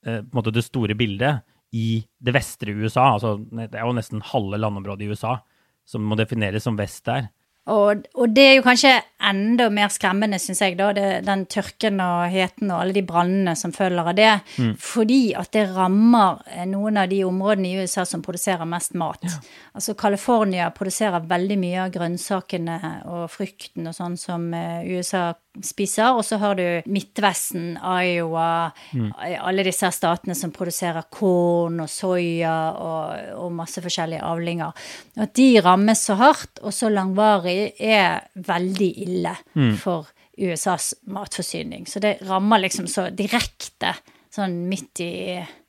[0.07, 1.43] eh, det store bildet
[1.75, 3.17] i det vestre USA.
[3.17, 5.41] altså Det er jo nesten halve landområdet i USA
[5.87, 7.29] som må defineres som vest der.
[7.69, 8.91] Og, og, det er jo kanskje
[9.29, 13.53] enda mer skremmende, syns jeg, da, det, den tørken og heten og alle de brannene
[13.59, 14.31] som følger av det.
[14.57, 14.71] Mm.
[14.81, 19.21] Fordi at det rammer eh, noen av de områdene i USA som produserer mest mat.
[19.29, 19.37] Ja.
[19.77, 22.79] Altså California produserer veldig mye av grønnsakene
[23.13, 26.15] og frukten og sånn som eh, USA spiser.
[26.15, 29.09] Og så har du Midtvesten, Iowa, mm.
[29.41, 34.87] alle disse statene som produserer korn og soya og, og, masse forskjellige avlinger.
[35.21, 39.75] At de rammes så hardt og så langvarig, er veldig ille mm.
[39.81, 40.09] for
[40.41, 41.85] USAs matforsyning.
[41.89, 43.93] Så det rammer liksom så direkte,
[44.31, 45.11] sånn midt i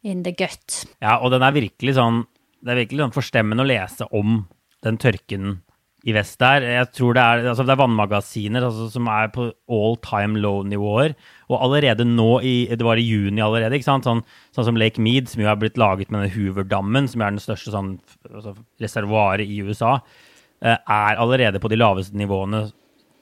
[0.06, 0.84] in the gut.
[1.02, 2.24] Ja, og den er virkelig sånn
[2.62, 4.44] Det er virkelig sånn forstemmende å lese om
[4.86, 5.56] den tørken
[6.02, 6.64] i vest der.
[6.66, 11.14] Jeg tror det er, altså det er vannmagasiner altså, som er på all time low-nivåer.
[11.52, 13.78] Og allerede nå, i, det var i juni allerede?
[13.84, 17.34] Sånn, sånn som Lake Mead, som jo er blitt laget med den Hoover-dammen, som er
[17.34, 17.96] den største sånn,
[18.32, 19.98] altså, reservoaret i USA,
[20.64, 22.66] eh, er allerede på de laveste nivåene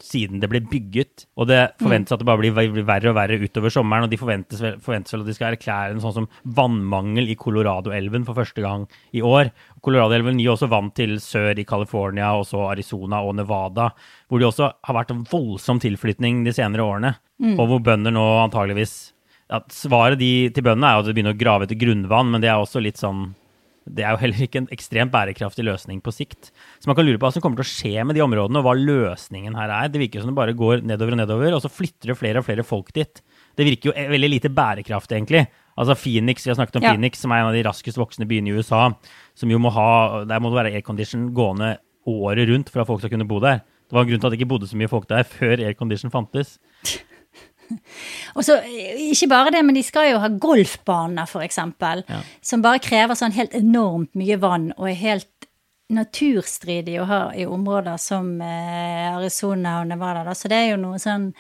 [0.04, 1.26] siden det ble bygget.
[1.40, 4.06] Og det forventes at det bare blir, verre og verre utover sommeren.
[4.06, 8.26] Og de forventes, forventes vel at de skal erklære en sånn som vannmangel i Colorado-elven
[8.28, 8.86] for første gang
[9.16, 9.52] i år.
[9.84, 13.90] Colorado-elven gir også vann til sør i California, og så Arizona og Nevada,
[14.28, 17.14] hvor det også har vært en voldsom tilflytning de senere årene.
[17.40, 17.56] Mm.
[17.56, 18.98] Og hvor bønder nå antageligvis
[19.50, 22.42] ja, Svaret de, til bøndene er jo at de begynner å grave etter grunnvann, men
[22.42, 23.32] det er også litt sånn
[23.88, 26.50] det er jo heller ikke en ekstremt bærekraftig løsning på sikt.
[26.78, 28.66] Så man kan lure på hva som kommer til å skje med de områdene, og
[28.66, 29.90] hva løsningen her er.
[29.90, 32.46] Det virker som det bare går nedover og nedover, og så flytter det flere og
[32.46, 33.22] flere folk dit.
[33.56, 35.46] Det virker jo veldig lite bærekraftig, egentlig.
[35.80, 36.94] Altså Phoenix, vi har snakket om ja.
[36.94, 38.90] Phoenix, som er en av de raskest voksende byene i USA.
[39.34, 43.00] som jo må ha, Der må det være aircondition gående året rundt for at folk
[43.00, 43.64] skal kunne bo der.
[43.88, 46.12] Det var en grunn til at det ikke bodde så mye folk der før aircondition
[46.12, 46.58] fantes.
[48.36, 48.60] Og så,
[49.10, 52.20] Ikke bare det, men de skal jo ha golfbaner, f.eks., ja.
[52.42, 55.48] som bare krever sånn helt enormt mye vann og er helt
[55.90, 60.22] naturstridig å ha i områder som eh, Arizona og Nevada.
[60.28, 60.36] Da.
[60.38, 61.32] Så det er jo noe sånn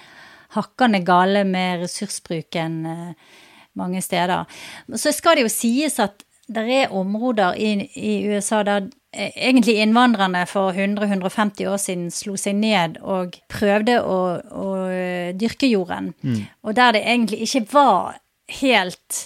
[0.56, 3.36] hakkende gale med ressursbruken eh,
[3.78, 4.50] mange steder.
[4.98, 9.76] Så skal det jo sies at det er områder i, i USA der Eh, egentlig
[9.82, 16.12] innvandrerne for 100-150 år siden slo seg ned og prøvde å, å eh, dyrke jorden.
[16.22, 16.42] Mm.
[16.62, 18.20] Og der det egentlig ikke var
[18.60, 19.18] helt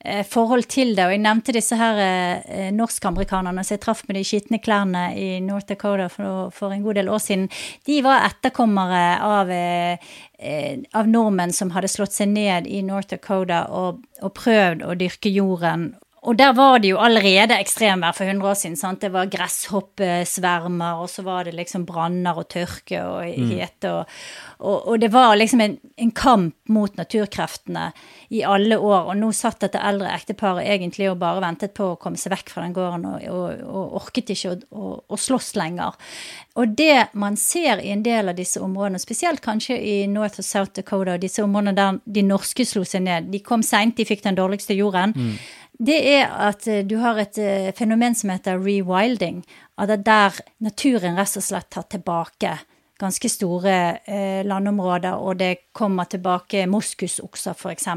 [0.00, 1.04] eh, forhold til det.
[1.04, 5.28] Og jeg nevnte disse her eh, norskamerikanerne som jeg traff med de skitne klærne i
[5.44, 7.50] North Dakota for, for, en god del år siden.
[7.84, 13.66] De var etterkommere av, eh, av nordmenn som hadde slått seg ned i North Dakota
[13.68, 15.90] og, og prøvd å dyrke jorden
[16.24, 18.76] og der var det jo allerede ekstremvær for 100 år siden.
[18.76, 19.00] sant?
[19.00, 23.50] Det var gresshoppesvermer, og så var det liksom branner og tørke og mm.
[23.52, 23.92] hete.
[23.92, 24.14] Og,
[24.58, 27.92] og, og, det var liksom en, en, kamp mot naturkreftene
[28.34, 29.12] i alle år.
[29.12, 32.50] Og nå satt dette eldre ekteparet egentlig og bare ventet på å komme seg vekk
[32.54, 35.94] fra den gården, og, og orket ikke å, å, slåss lenger.
[36.56, 40.48] Og det man ser i en del av disse områdene, spesielt kanskje i North og
[40.48, 44.08] South Dakota, og disse områdene der de norske slo seg ned, de kom seint, de
[44.08, 45.14] fikk den dårligste jorden.
[45.14, 45.38] Mm
[45.78, 49.42] det er at eh, du har et eh, fenomen som heter rewilding.
[49.76, 52.56] At det er der naturen rett og slett tar tilbake
[52.98, 57.88] ganske store eh, landområder, og det kommer tilbake moskusokser f.eks.,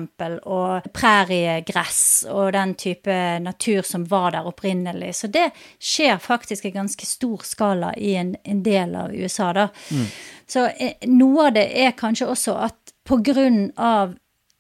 [0.44, 5.14] og præriegress og den type natur som var der opprinnelig.
[5.16, 9.70] Så det skjer faktisk i ganske stor skala i en, en del av USA, da.
[9.92, 10.10] Mm.
[10.50, 14.18] Så eh, noe av det er kanskje også at på grunn av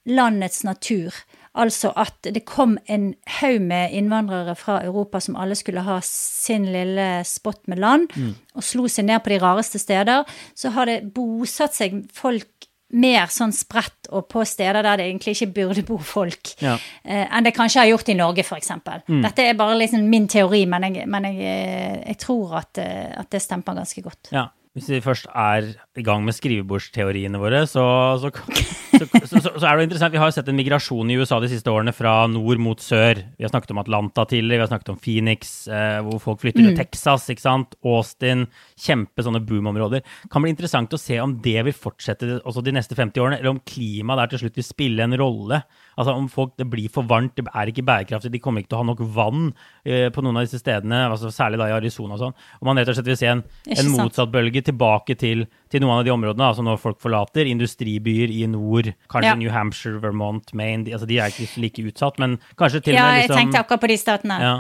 [0.10, 1.14] landets natur,
[1.58, 6.68] Altså at det kom en haug med innvandrere fra Europa som alle skulle ha sin
[6.70, 8.36] lille spott med land, mm.
[8.56, 10.30] og slo seg ned på de rareste steder.
[10.56, 12.48] Så har det bosatt seg folk
[12.90, 16.78] mer sånn spredt og på steder der det egentlig ikke burde bo folk, Ja.
[17.06, 18.72] eh, enn det kanskje har gjort i Norge, f.eks.
[19.08, 19.22] Mm.
[19.22, 23.14] Dette er bare liksom min teori, men jeg, men jeg, eh, jeg tror at, eh,
[23.20, 24.32] at det stemper ganske godt.
[24.34, 24.48] Ja.
[24.78, 27.84] Hvis vi først er i gang med skrivebordsteoriene våre, så,
[28.22, 30.14] så, så, så, er det interessant.
[30.14, 33.18] Vi har jo sett en migrasjon i USA de siste årene fra nord mot sør.
[33.34, 36.68] Vi har snakket om Atlanta tidligere, vi har snakket om Phoenix, eh, hvor folk flytter
[36.68, 37.74] til Texas, ikke sant?
[37.82, 38.46] Austin.
[38.78, 40.06] Kjempe sånne boomområder.
[40.30, 43.56] Kan bli interessant å se om det vil fortsette også de neste 50 årene, eller
[43.56, 45.64] om klimaet der til slutt vil spille en rolle.
[45.98, 48.80] Altså om folk, det blir for varmt, det er ikke bærekraftig, de kommer ikke til
[48.80, 49.50] å ha nok vann
[49.82, 52.40] eh, på noen av disse stedene, altså særlig da i Arizona og sånn.
[52.62, 56.00] Om man rett og slett vil se en, en motsatt bølge tilbake til, til noen
[56.00, 59.36] av de områdene, altså når folk forlater industribyer i nord, kanskje Ja.
[59.36, 63.02] New Hampshire, Vermont, Maine, de, altså de er ikke like utsatt, men kanskje til og
[63.02, 64.40] med liksom Ja, jeg liksom tenkte akkurat på de statene.
[64.42, 64.56] ja,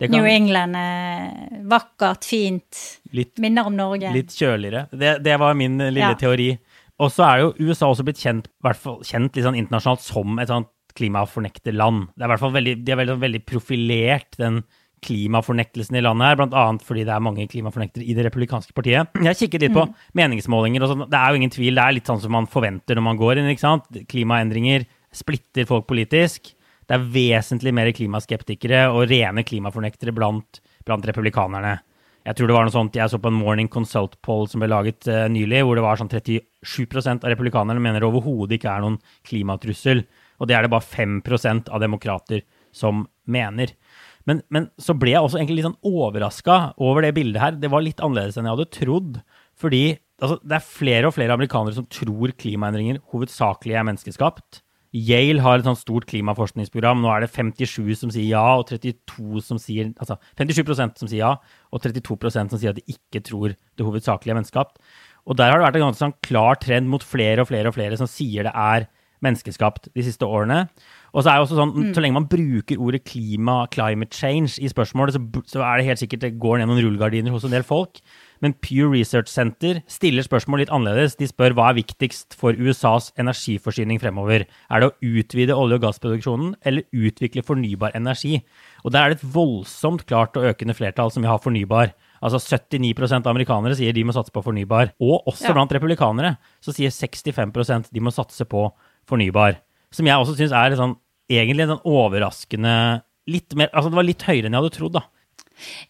[0.00, 4.12] kan, New England, er vakkert, fint, Litt, minner om Norge.
[4.12, 4.88] litt kjøligere.
[4.90, 6.14] Det, det var min eh, lille Ja.
[6.14, 6.58] teori.
[7.00, 10.68] Og så er jo USA også blitt kjent, fall kjent sånn internasjonalt som et sånt
[10.94, 12.08] klimafornekterland.
[12.16, 14.62] Det er i hvert fall veldig, de er veldig, veldig profilert, den
[15.04, 19.10] klimafornektelsen i landet her, annet fordi det er mange klimafornektere i det republikanske partiet.
[19.16, 19.86] Jeg har kikket litt på
[20.18, 21.04] meningsmålinger og sånn.
[21.10, 23.40] Det er jo ingen tvil, det er litt sånn som man forventer når man går
[23.40, 24.00] inn, ikke sant?
[24.10, 24.86] Klimaendringer
[25.16, 26.52] splitter folk politisk.
[26.90, 31.78] Det er vesentlig mer klimaskeptikere og rene klimafornektere blant, blant republikanerne.
[32.26, 34.68] Jeg tror det var noe sånt, jeg så på en Morning Consult poll som ble
[34.68, 38.84] laget uh, nylig, hvor det var sånn 37% av republikanerne mener det overhodet ikke er
[38.84, 40.02] noen klimatrussel.
[40.40, 42.44] Og det er det bare 5% av demokrater
[42.76, 43.72] som mener.
[44.28, 47.60] Men, men så ble jeg også egentlig litt sånn overraska over det bildet her.
[47.60, 49.20] Det var litt annerledes enn jeg hadde trodd.
[49.60, 49.84] Fordi
[50.20, 54.60] altså, det er flere og flere amerikanere som tror klimaendringer hovedsakelig er menneskeskapt.
[54.90, 56.98] Yale har et sånt stort klimaforskningsprogram.
[57.02, 61.22] Nå er det 57 som sier ja, og 32 som sier, altså 57% som sier
[61.22, 61.34] ja,
[61.70, 64.80] og 32% som sier at de ikke tror det hovedsakelig er menneskeskapt.
[65.30, 67.76] Og der har det vært en ganske sånn klar trend mot flere og flere og
[67.76, 68.88] flere som sier det er
[69.24, 70.64] menneskeskapt de siste årene.
[71.12, 74.68] Og så er det også sånn, så lenge man bruker ordet klima, climate change i
[74.70, 77.64] spørsmålet, så, så er det helt sikkert det går ned noen rullegardiner hos en del
[77.66, 77.98] folk.
[78.40, 81.16] Men Pew Research Center stiller spørsmål litt annerledes.
[81.20, 84.46] De spør hva er viktigst for USAs energiforsyning fremover.
[84.70, 88.40] Er det å utvide olje- og gassproduksjonen eller utvikle fornybar energi?
[88.84, 91.92] Og der er det et voldsomt klart og økende flertall som vil ha fornybar.
[92.24, 94.94] Altså 79 av amerikanere sier de må satse på fornybar.
[95.00, 95.52] Og også Ja.
[95.56, 98.70] blant republikanere så sier 65% de må satse på
[99.08, 99.60] fornybar.
[99.94, 100.96] Som jeg også syns er sånn,
[101.30, 102.74] egentlig en sånn overraskende
[103.30, 105.02] litt mer, altså Det var litt høyere enn jeg hadde trodd, da.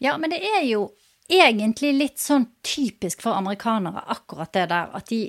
[0.02, 0.86] Ja, men det er jo
[1.30, 5.20] egentlig litt sånn typisk for amerikanere, akkurat det der, at de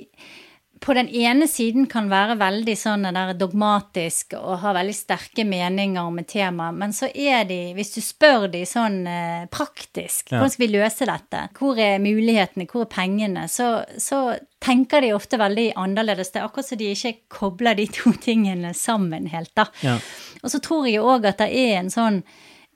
[0.82, 6.02] på den ene siden kan være veldig sånn der dogmatisk og ha veldig sterke meninger
[6.10, 10.40] om et tema, men så er de, hvis du spør de sånn eh, praktisk, Ja.
[10.40, 15.12] hvordan skal vi løse dette, hvor er mulighetene, hvor er pengene, så, så tenker de
[15.14, 16.32] ofte veldig annerledes.
[16.34, 19.68] Det er akkurat som de ikke kobler de to tingene sammen helt, da.
[19.86, 19.98] Ja.
[20.42, 22.22] Og så tror jeg òg at det er en sånn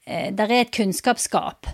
[0.06, 1.66] Det er et kunnskapsgap,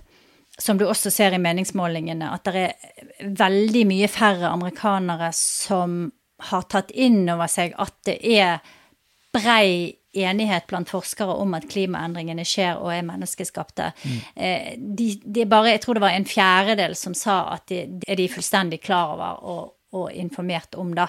[0.56, 6.06] som du også ser i meningsmålingene, at det er veldig mye færre amerikanere som
[6.50, 8.62] har tatt inn over seg at det er
[9.32, 13.92] brei enighet blant forskere om at klimaendringene skjer og er menneskeskapte.
[14.36, 18.10] Eh, De, de bare, jeg tror det var en fjerdedel som sa at de, de
[18.12, 20.92] er de fullstendig klar over og, og informert om.
[20.96, 21.06] da.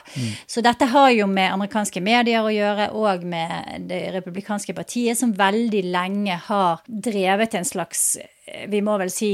[0.48, 5.36] Så dette har jo med amerikanske medier å gjøre, og med det republikanske partiet, som
[5.36, 8.18] veldig lenge har drevet en slags,
[8.48, 9.34] eh, vi må vel si,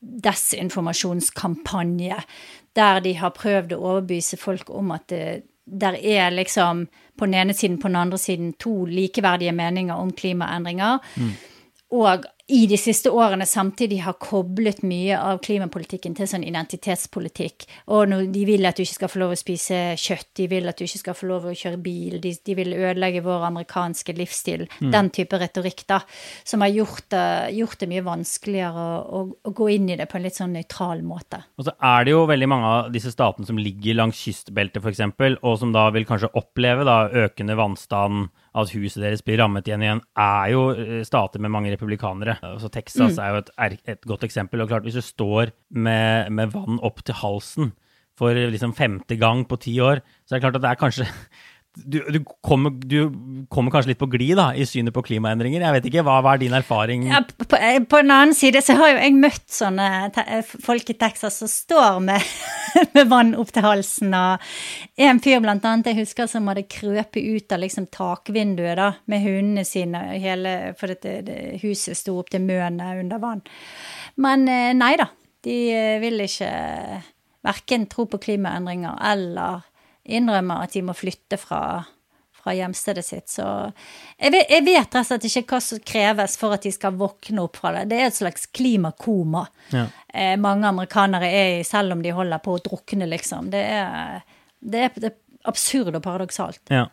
[0.00, 2.16] desinformasjonskampanje,
[2.76, 6.86] der de har prøvd å overbevise folk om at det, der er liksom
[7.18, 10.98] på den ene siden, på den andre siden, to likeverdige meninger om klimaendringer.
[11.96, 17.66] Og i de siste årene samtidig har koblet mye av klimapolitikken til sånn identitetspolitikk.
[17.90, 20.78] Og de vil at du ikke skal få lov å spise kjøtt, de vil at
[20.78, 24.66] du ikke skal få lov å kjøre bil, de, de vil ødelegge vår amerikanske livsstil.
[24.78, 25.98] Den type retorikk, da.
[26.46, 27.26] Som har gjort det,
[27.58, 30.54] gjort det mye vanskeligere å, å, å gå inn i det på en litt sånn
[30.54, 31.42] nøytral måte.
[31.58, 35.02] Og så er det jo veldig mange av disse statene som ligger langs kystbeltet, f.eks.,
[35.42, 39.84] og som da vil kanskje oppleve da økende vannstand, at huset deres blir rammet igjen
[39.84, 42.38] igjen, er jo eh, stater med mange republikanere.
[42.46, 44.62] Altså Texas er jo et, et godt eksempel.
[44.62, 47.74] Og klart, hvis du står med, med vann opp til halsen
[48.16, 51.08] for liksom femte gang på ti år, så er det klart at det er kanskje
[51.76, 53.12] du, du, kommer, du
[53.52, 55.60] kommer kanskje litt på glid da, i synet på klimaendringer.
[55.60, 57.04] Jeg vet ikke, Hva, hva er din erfaring?
[57.10, 57.60] Ja, på, på
[57.90, 61.50] på den annen side så har jo jeg møtt sånne te folk i Texas som
[61.50, 62.30] står med,
[62.96, 67.20] med vann opp til halsen, og en fyr blant annet jeg husker som hadde krøpet
[67.20, 72.32] ut av liksom takvinduet da, med hundene sine, hele, for dette, det, huset sto opp
[72.32, 73.44] til mønet under vann.
[74.22, 75.10] Men eh, nei da,
[75.44, 76.50] de eh, vil ikke
[77.46, 79.64] verken tro på klimaendringer eller
[80.08, 81.60] innrømmer at de må flytte fra,
[82.36, 83.28] fra hjemstedet sitt.
[83.32, 83.44] Så
[84.20, 86.96] jeg vet, jeg vet rett og slett ikke hva som kreves for at de skal
[87.00, 87.86] våkne opp fra det.
[87.90, 89.86] Det er et slags klimakoma Ja.
[90.14, 93.50] eh, mange amerikanere er i, selv om de holder på å drukne, liksom.
[93.50, 94.20] Det er,
[94.60, 95.18] det er, det er
[95.50, 96.62] absurd og paradoksalt.
[96.70, 96.86] Ja.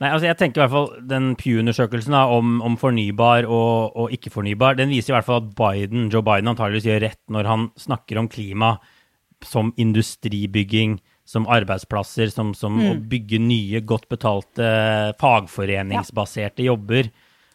[0.00, 4.76] Nei, altså jeg tenker i hvert fall Den Pew-undersøkelsen om, om fornybar og, og ikke-fornybar,
[4.76, 8.20] den viser i hvert fall at Biden, Joe Biden antageligvis gjør rett når han snakker
[8.20, 8.74] om klima
[9.44, 10.98] som industribygging,
[11.30, 14.70] som arbeidsplasser, som, som å bygge nye, godt betalte
[15.20, 17.10] fagforeningsbaserte jobber.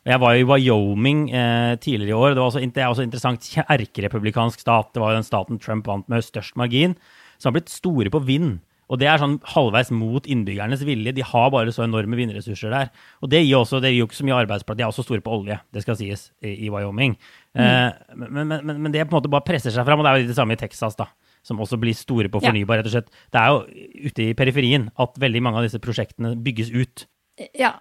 [0.05, 2.35] Jeg var jo i Wyoming eh, tidligere i år.
[2.35, 3.49] Det, var også, det er også interessant.
[3.65, 4.93] Erkerepublikansk stat.
[4.93, 6.93] Det var jo den staten Trump vant med størst margin.
[7.39, 8.59] Som har blitt store på vind.
[8.85, 11.15] Og det er sånn halvveis mot innbyggernes vilje.
[11.17, 12.91] De har bare så enorme vindressurser der.
[13.25, 14.77] Og det gir, også, det gir jo ikke så mye arbeidsplasser.
[14.77, 17.17] De er også store på olje, det skal sies, i, i Wyoming.
[17.57, 20.13] Eh, men, men, men, men det på en måte bare presser seg fram, og det
[20.13, 21.09] er jo det samme i Texas, da.
[21.45, 23.11] Som også blir store på fornybar, rett og slett.
[23.29, 27.05] Det er jo ute i periferien at veldig mange av disse prosjektene bygges ut.
[27.53, 27.75] Ja.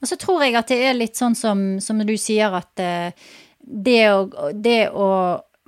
[0.00, 3.12] Og så tror jeg at det er litt sånn som, som du sier, at eh,
[3.60, 5.10] det, å, det å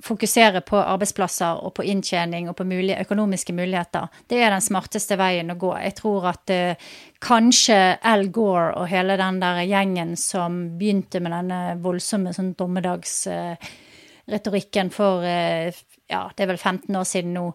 [0.03, 5.17] fokusere på arbeidsplasser og på inntjening og på mulige, økonomiske muligheter, det er den smarteste
[5.17, 5.77] veien å gå.
[5.81, 6.75] Jeg tror at eh,
[7.23, 14.89] kanskje Al Gore og hele den der gjengen som begynte med denne voldsomme sånn dommedagsretorikken
[14.93, 15.73] for eh,
[16.11, 17.45] ja, det er vel 15 år siden nå,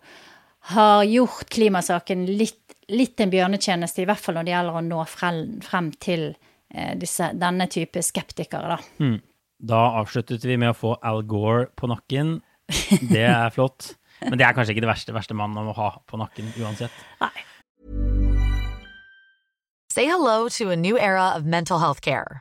[0.73, 5.05] har gjort klimasaken litt, litt en bjørnetjeneste, i hvert fall når det gjelder å nå
[5.11, 9.09] frem, frem til eh, disse, denne type skeptikere, da.
[9.63, 12.41] Da avsluttet vi med å få Al Gore på nakken.
[13.01, 13.95] Det er flott.
[14.23, 16.95] Men det er kanskje ikke det verste, verste mannen å ha på nakken uansett.
[17.23, 17.35] Nei.
[19.93, 22.41] Say hello to a new era of mental health care.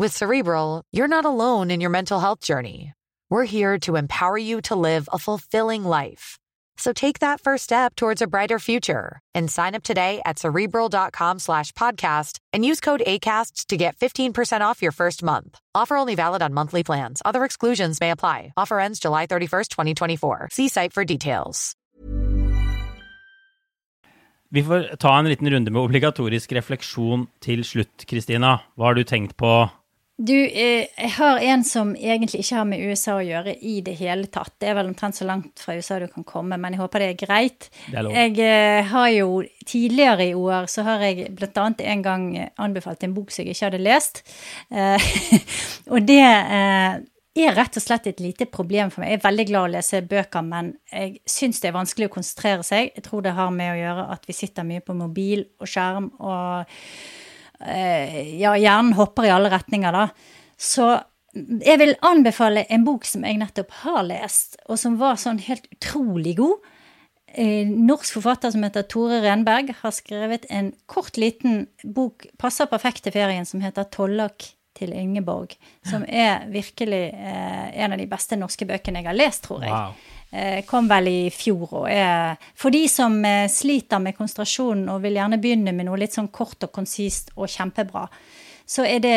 [0.00, 2.94] With Cerebral, you're not alone in your mental health journey.
[3.28, 6.38] We're here to empower you to live a fulfilling life.
[6.78, 11.38] So take that first step towards a brighter future and sign up today at cerebral.com
[11.38, 15.58] slash podcast and use code ACAST to get 15% off your first month.
[15.74, 17.20] Offer only valid on monthly plans.
[17.26, 18.54] Other exclusions may apply.
[18.56, 20.48] Offer ends July 31st, 2024.
[20.50, 21.76] See site for details.
[24.52, 28.56] Vi får ta en liten runde med obligatorisk refleksjon til slutt, Kristina.
[28.74, 29.68] Hva har du tenkt på?
[30.20, 33.94] Du, eh, jeg har en som egentlig ikke har med USA å gjøre i det
[34.02, 34.52] hele tatt.
[34.60, 37.06] Det er vel omtrent så langt fra USA du kan komme, men jeg håper det
[37.08, 37.68] er greit.
[37.86, 38.08] Det er.
[38.18, 42.26] Jeg eh, har jo tidligere i år så har jeg annet en gang
[42.60, 44.20] anbefalt en bok som jeg ikke hadde lest.
[44.68, 45.08] Eh,
[45.94, 49.14] og det er rett og slett et lite problem for meg.
[49.14, 52.14] Jeg er veldig glad i å lese bøker, men jeg syns det er vanskelig å
[52.18, 52.92] konsentrere seg.
[52.92, 56.12] Jeg tror det har med å gjøre at vi sitter mye på mobil og skjerm
[56.18, 56.76] og
[57.60, 60.08] ja, hjernen hopper i alle retninger, da.
[60.60, 60.90] Så
[61.34, 65.68] jeg vil anbefale en bok som jeg nettopp har lest, og som var sånn helt
[65.70, 66.70] utrolig god.
[67.38, 73.04] En norsk forfatter som heter Tore Renberg, har skrevet en kort, liten bok, passer perfekt
[73.06, 75.54] til ferien, som heter 'Tollak til Ingeborg'.
[75.86, 79.70] Som er virkelig eh, en av de beste norske bøkene jeg har lest, tror jeg.
[79.70, 79.94] Wow.
[80.32, 85.00] Eh, kom vel i fjor og er For de som eh, sliter med konsentrasjonen og
[85.02, 88.04] vil gjerne begynne med noe litt sånn kort og konsist og kjempebra,
[88.62, 89.16] så er det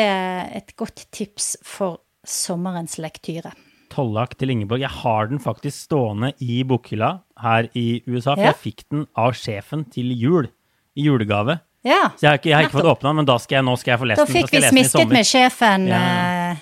[0.58, 3.52] et godt tips for sommerens lektyre.
[3.94, 4.82] Tollak til Ingeborg.
[4.82, 7.12] Jeg har den faktisk stående i bokhylla
[7.44, 8.50] her i USA, for Ja.
[8.50, 10.48] jeg fikk den av sjefen til jul.
[10.96, 11.60] I julegave.
[11.84, 13.64] Ja, Så jeg har ikke, jeg har ikke fått åpna den, men da skal jeg,
[13.64, 14.26] nå skal jeg få lest den.
[14.26, 16.56] Da fikk vi den i smisket med sjefen Ja.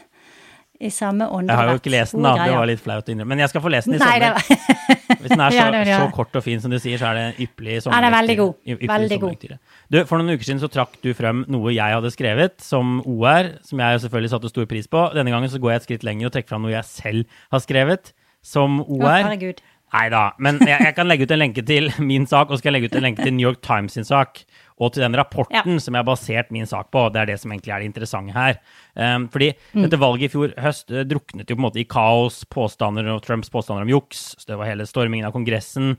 [0.83, 1.53] I samme åndedrett.
[1.55, 2.33] Jeg har jo ikke lest den, da.
[2.43, 3.31] Det var litt flaut å innrømme.
[3.33, 4.35] Men jeg skal få lese den i Nei, sommer.
[4.35, 5.99] var Hvis den er så, Ja, det det.
[6.01, 8.15] så kort og fin som du sier, så er det en ypperlig Ja, den er
[8.17, 8.55] veldig god.
[8.67, 9.57] Ypperlig Veldig god.
[9.93, 13.53] Du, for noen uker siden så trakk du frem noe jeg hadde skrevet som OR,
[13.67, 15.05] som jeg selvfølgelig satte stor pris på.
[15.17, 17.63] Denne gangen så går jeg et skritt lenger og trekker frem noe jeg selv har
[17.65, 18.13] skrevet
[18.43, 19.21] som Å, OR.
[19.29, 19.63] herregud.
[19.93, 22.63] Nei da, men jeg, jeg kan legge ut en lenke til min sak, og så
[22.63, 24.41] skal jeg legge ut en lenke til New York Times sin sak,
[24.83, 25.79] og til den rapporten Ja.
[25.79, 27.07] som jeg har basert min sak på.
[27.13, 28.59] Det er det som egentlig er det interessante her.
[28.97, 29.83] Um, fordi Mm.
[29.87, 33.23] dette valget i fjor høst uh, druknet jo på en måte i kaos, påstander og
[33.23, 34.35] Trumps påstander om juks.
[34.39, 35.97] Så det var hele stormingen av Kongressen.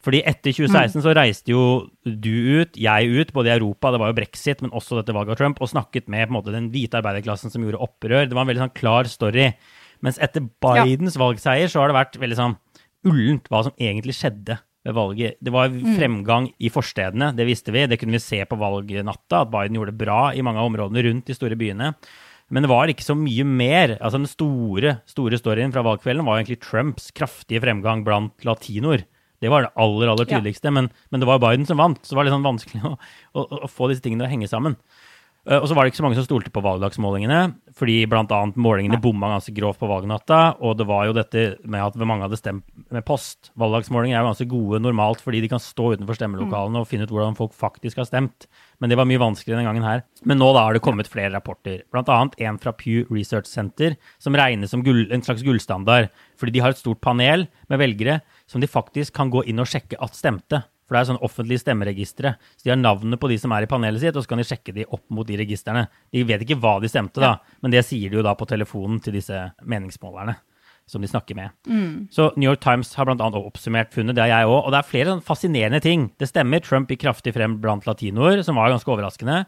[0.00, 4.08] Fordi etter 2016 så reiste jo du ut, jeg ut, både i Europa, det var
[4.08, 6.70] jo brexit, men også dette valget av Trump, og snakket med på en måte den
[6.72, 8.24] hvite arbeiderklassen som gjorde opprør.
[8.26, 9.52] Det var en veldig sånn klar story.
[10.00, 12.56] Mens etter Bidens valgseier så har det vært veldig sånn
[13.04, 14.58] ullent hva som egentlig skjedde
[14.88, 15.36] valget.
[15.44, 15.68] Det var
[15.98, 17.86] fremgang i forstedene, det visste vi.
[17.86, 21.02] Det kunne vi se på valgnatta, at Biden gjorde det bra i mange av områdene
[21.04, 21.94] rundt de store byene.
[22.50, 23.92] Men det var ikke så mye mer.
[24.00, 29.04] Altså Den store store storyen fra valgkvelden var egentlig Trumps kraftige fremgang blant latinoer.
[29.40, 30.38] Det var det aller aller Ja.
[30.40, 32.00] tydeligste, men, men det var Biden som vant.
[32.02, 32.96] Så det var litt sånn vanskelig å,
[33.38, 34.76] å, å få disse tingene til å henge sammen.
[35.48, 38.40] Eh, Og så var det ikke så mange som stolte på valgdagsmålingene, fordi bl.a.
[38.60, 40.56] målingene bomma ganske grovt på valgnatta.
[40.60, 43.50] Og det var jo dette med at mange hadde stemt med post.
[43.60, 47.14] Valgdagsmålinger er jo ganske gode normalt fordi de kan stå utenfor stemmelokalene og finne ut
[47.14, 48.46] hvordan folk faktisk har stemt.
[48.80, 50.04] Men det var mye vanskeligere denne gangen her.
[50.24, 52.18] Men nå da har det kommet flere rapporter, bl.a.
[52.38, 56.10] en fra Pew Research Center, som regnes som gull, en slags gullstandard.
[56.40, 59.68] Fordi de har et stort panel med velgere som de faktisk kan gå inn og
[59.68, 60.64] sjekke at stemte.
[60.90, 62.34] For det er sånn offentlige stemmeregistre.
[62.58, 64.48] Så de har navnet på de som er i panelet sitt, og så kan de
[64.48, 65.84] sjekke de opp mot de registrene.
[66.10, 68.98] De vet ikke hva de stemte, da, men det sier de jo da på telefonen
[69.04, 70.34] til disse meningsmålerne
[70.90, 71.54] som de snakker med.
[72.10, 74.58] Så New York Times har annet oppsummert funnet, det har jeg òg.
[74.64, 76.08] Og det er flere sånn fascinerende ting.
[76.18, 79.44] Det stemmer, Trump gikk kraftig frem blant latinoer, som var ganske overraskende.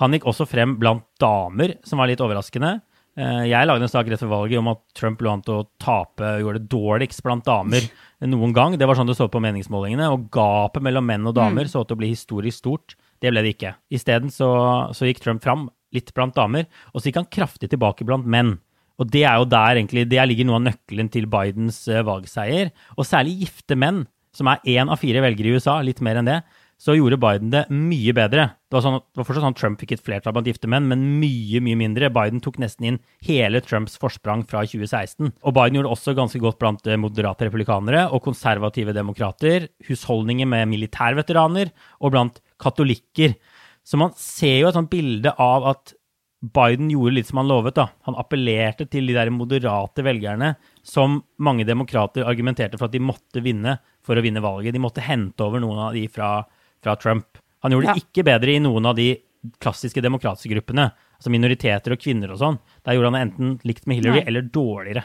[0.00, 2.78] Han gikk også frem blant damer, som var litt overraskende.
[3.16, 5.68] Eh, Jeg lagde en sak rett før valget om at Trump lå an til å
[5.80, 7.86] tape, og gjorde det dårligst blant damer
[8.28, 8.76] noen gang.
[8.76, 10.10] Det var sånn det så på meningsmålingene.
[10.12, 12.96] Og gapet mellom menn og damer så ut til å bli historisk stort.
[13.20, 13.74] Det ble det ikke.
[13.96, 14.50] Isteden så,
[14.92, 18.58] så gikk Trump fram litt blant damer, og så gikk han kraftig tilbake blant menn.
[19.00, 22.70] Og det er jo der egentlig, der ligger noe av nøkkelen til Bidens eh, valgseier.
[22.96, 24.04] Og særlig gifte menn,
[24.36, 26.38] som er én av fire velgere i USA, litt mer enn det,
[26.76, 28.50] så gjorde Biden det mye bedre.
[28.68, 30.88] Det var, sånn, det var fortsatt sånn at Trump fikk et flertall blant gifte menn,
[30.90, 32.10] men mye mye mindre.
[32.12, 35.32] Biden tok nesten inn hele Trumps forsprang fra 2016.
[35.40, 40.48] Og Biden gjorde det også ganske godt blant eh, moderate republikanere og konservative demokrater, husholdninger
[40.52, 43.38] med militærveteraner og blant katolikker.
[43.86, 45.96] Så man ser jo et sånt bilde av at
[46.44, 47.74] Biden gjorde litt som han lovet.
[47.74, 47.88] da.
[48.06, 50.54] Han appellerte til de der moderate velgerne
[50.84, 54.76] som mange demokrater argumenterte for at de måtte vinne for å vinne valget.
[54.76, 56.44] De måtte hente over noen av de fra,
[56.84, 57.38] fra Trump.
[57.62, 58.02] Han gjorde det Ja.
[58.04, 59.16] ikke bedre i noen av de
[59.62, 62.58] klassiske demokratiske gruppene, altså minoriteter og kvinner og sånn.
[62.84, 64.26] Der gjorde han det enten likt med Hillary Nei.
[64.26, 65.04] eller dårligere.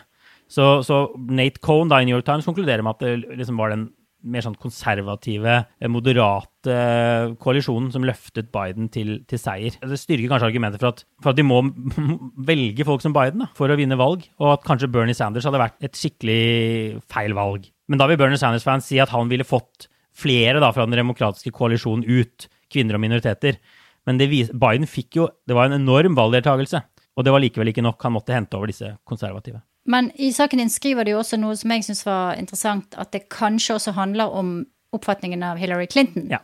[0.52, 3.70] Så, så Nate Cohn da i New York Times konkluderer med at det liksom var
[3.72, 3.92] den
[4.24, 9.78] mer sånn konservative, eh, moderate eh, koalisjonen som løftet Biden til, til seier.
[9.82, 11.62] Det styrker kanskje argumentet for at, for at de må
[12.52, 15.62] velge folk som Biden da, for å vinne valg, og at kanskje Bernie Sanders hadde
[15.62, 17.66] vært et skikkelig feil valg.
[17.90, 19.88] Men da vil Bernie Sanders-fans si at han ville fått
[20.18, 23.60] flere da fra den demokratiske koalisjonen ut, kvinner og minoriteter.
[24.08, 26.82] Men det vis, Biden fikk jo Det var en enorm valgdeltakelse.
[27.18, 28.02] Og det var likevel ikke nok.
[28.08, 29.62] Han måtte hente over disse konservative.
[29.86, 33.12] Men i saken din skriver du jo også noe som jeg syns var interessant, at
[33.14, 34.60] det kanskje også handler om
[34.96, 36.30] oppfatningen av Hillary Clinton.
[36.32, 36.40] Ja.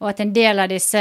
[0.00, 1.00] Og at en del av disse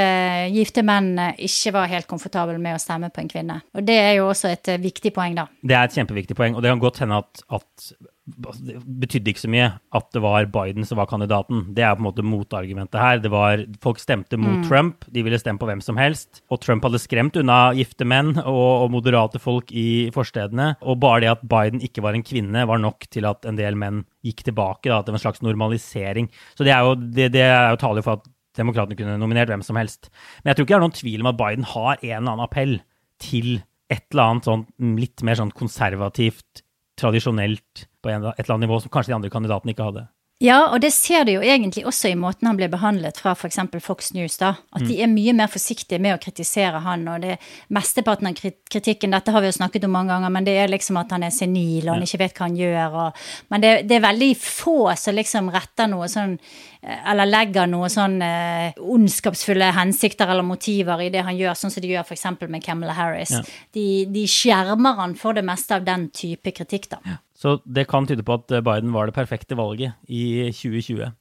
[0.52, 3.60] gifte mennene ikke var helt komfortable med å stemme på en kvinne.
[3.74, 5.48] Og det er jo også et eh, viktig poeng, da.
[5.64, 7.92] Det er et kjempeviktig poeng, og det kan godt hende at, at
[8.38, 11.68] det betydde ikke så mye at det var Biden som var kandidaten.
[11.76, 13.22] Det er på en måte motargumentet her.
[13.24, 16.42] Det var, folk stemte mot Trump, de ville stemme på hvem som helst.
[16.54, 20.74] Og Trump hadde skremt unna gifte menn og, og moderate folk i forstedene.
[20.82, 23.80] Og bare det at Biden ikke var en kvinne, var nok til at en del
[23.80, 24.90] menn gikk tilbake.
[24.90, 26.30] Da, at det var en slags normalisering.
[26.56, 29.64] Så det er jo, det, det er jo taler for at demokratene kunne nominert hvem
[29.66, 30.10] som helst.
[30.42, 32.46] Men jeg tror ikke det er noen tvil om at Biden har en eller annen
[32.46, 32.80] appell
[33.20, 33.60] til
[33.90, 34.66] et eller annet sånn
[35.00, 36.64] litt mer sånn konservativt,
[37.00, 40.06] tradisjonelt, på et eller annet nivå som kanskje de andre kandidatene ikke hadde.
[40.40, 43.58] Ja, og det ser du jo egentlig også i måten han blir behandlet fra f.eks.
[43.84, 44.54] Fox News, da.
[44.72, 47.36] At de er mye mer forsiktige med å kritisere han, og det
[47.76, 51.02] mesteparten av kritikken, dette har vi jo snakket om mange ganger, men det er liksom
[51.02, 53.22] at han er senil, og han ikke vet hva han gjør, og
[53.52, 57.90] Men det, det er veldig få som liksom retter noe sånn eh, Eller legger noe
[57.92, 62.30] sånn eh, ondskapsfulle hensikter eller motiver i det han gjør, sånn som de gjør f.eks.
[62.48, 63.36] med Camelot Harris.
[63.36, 63.44] Ja.
[63.76, 67.20] De, de skjermer han for det meste av den type kritikk, da.
[67.40, 71.12] Så det kan tyde på at Biden var det perfekte valget i 2020.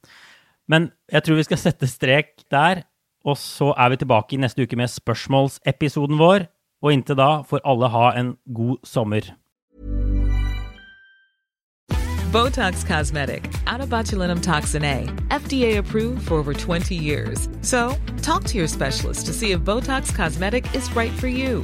[0.69, 2.83] Men jeg tror vi skal sette strek der,
[3.25, 6.49] og så er vi tilbake i neste uke med spørsmålsepisoden vår.
[6.83, 9.33] Og inntil da får alle ha en god sommer.
[12.31, 17.49] Botox Cosmetic, out of botulinum toxin A, FDA approved for over 20 years.
[17.61, 21.63] So, talk to your specialist to see if Botox Cosmetic is right for you.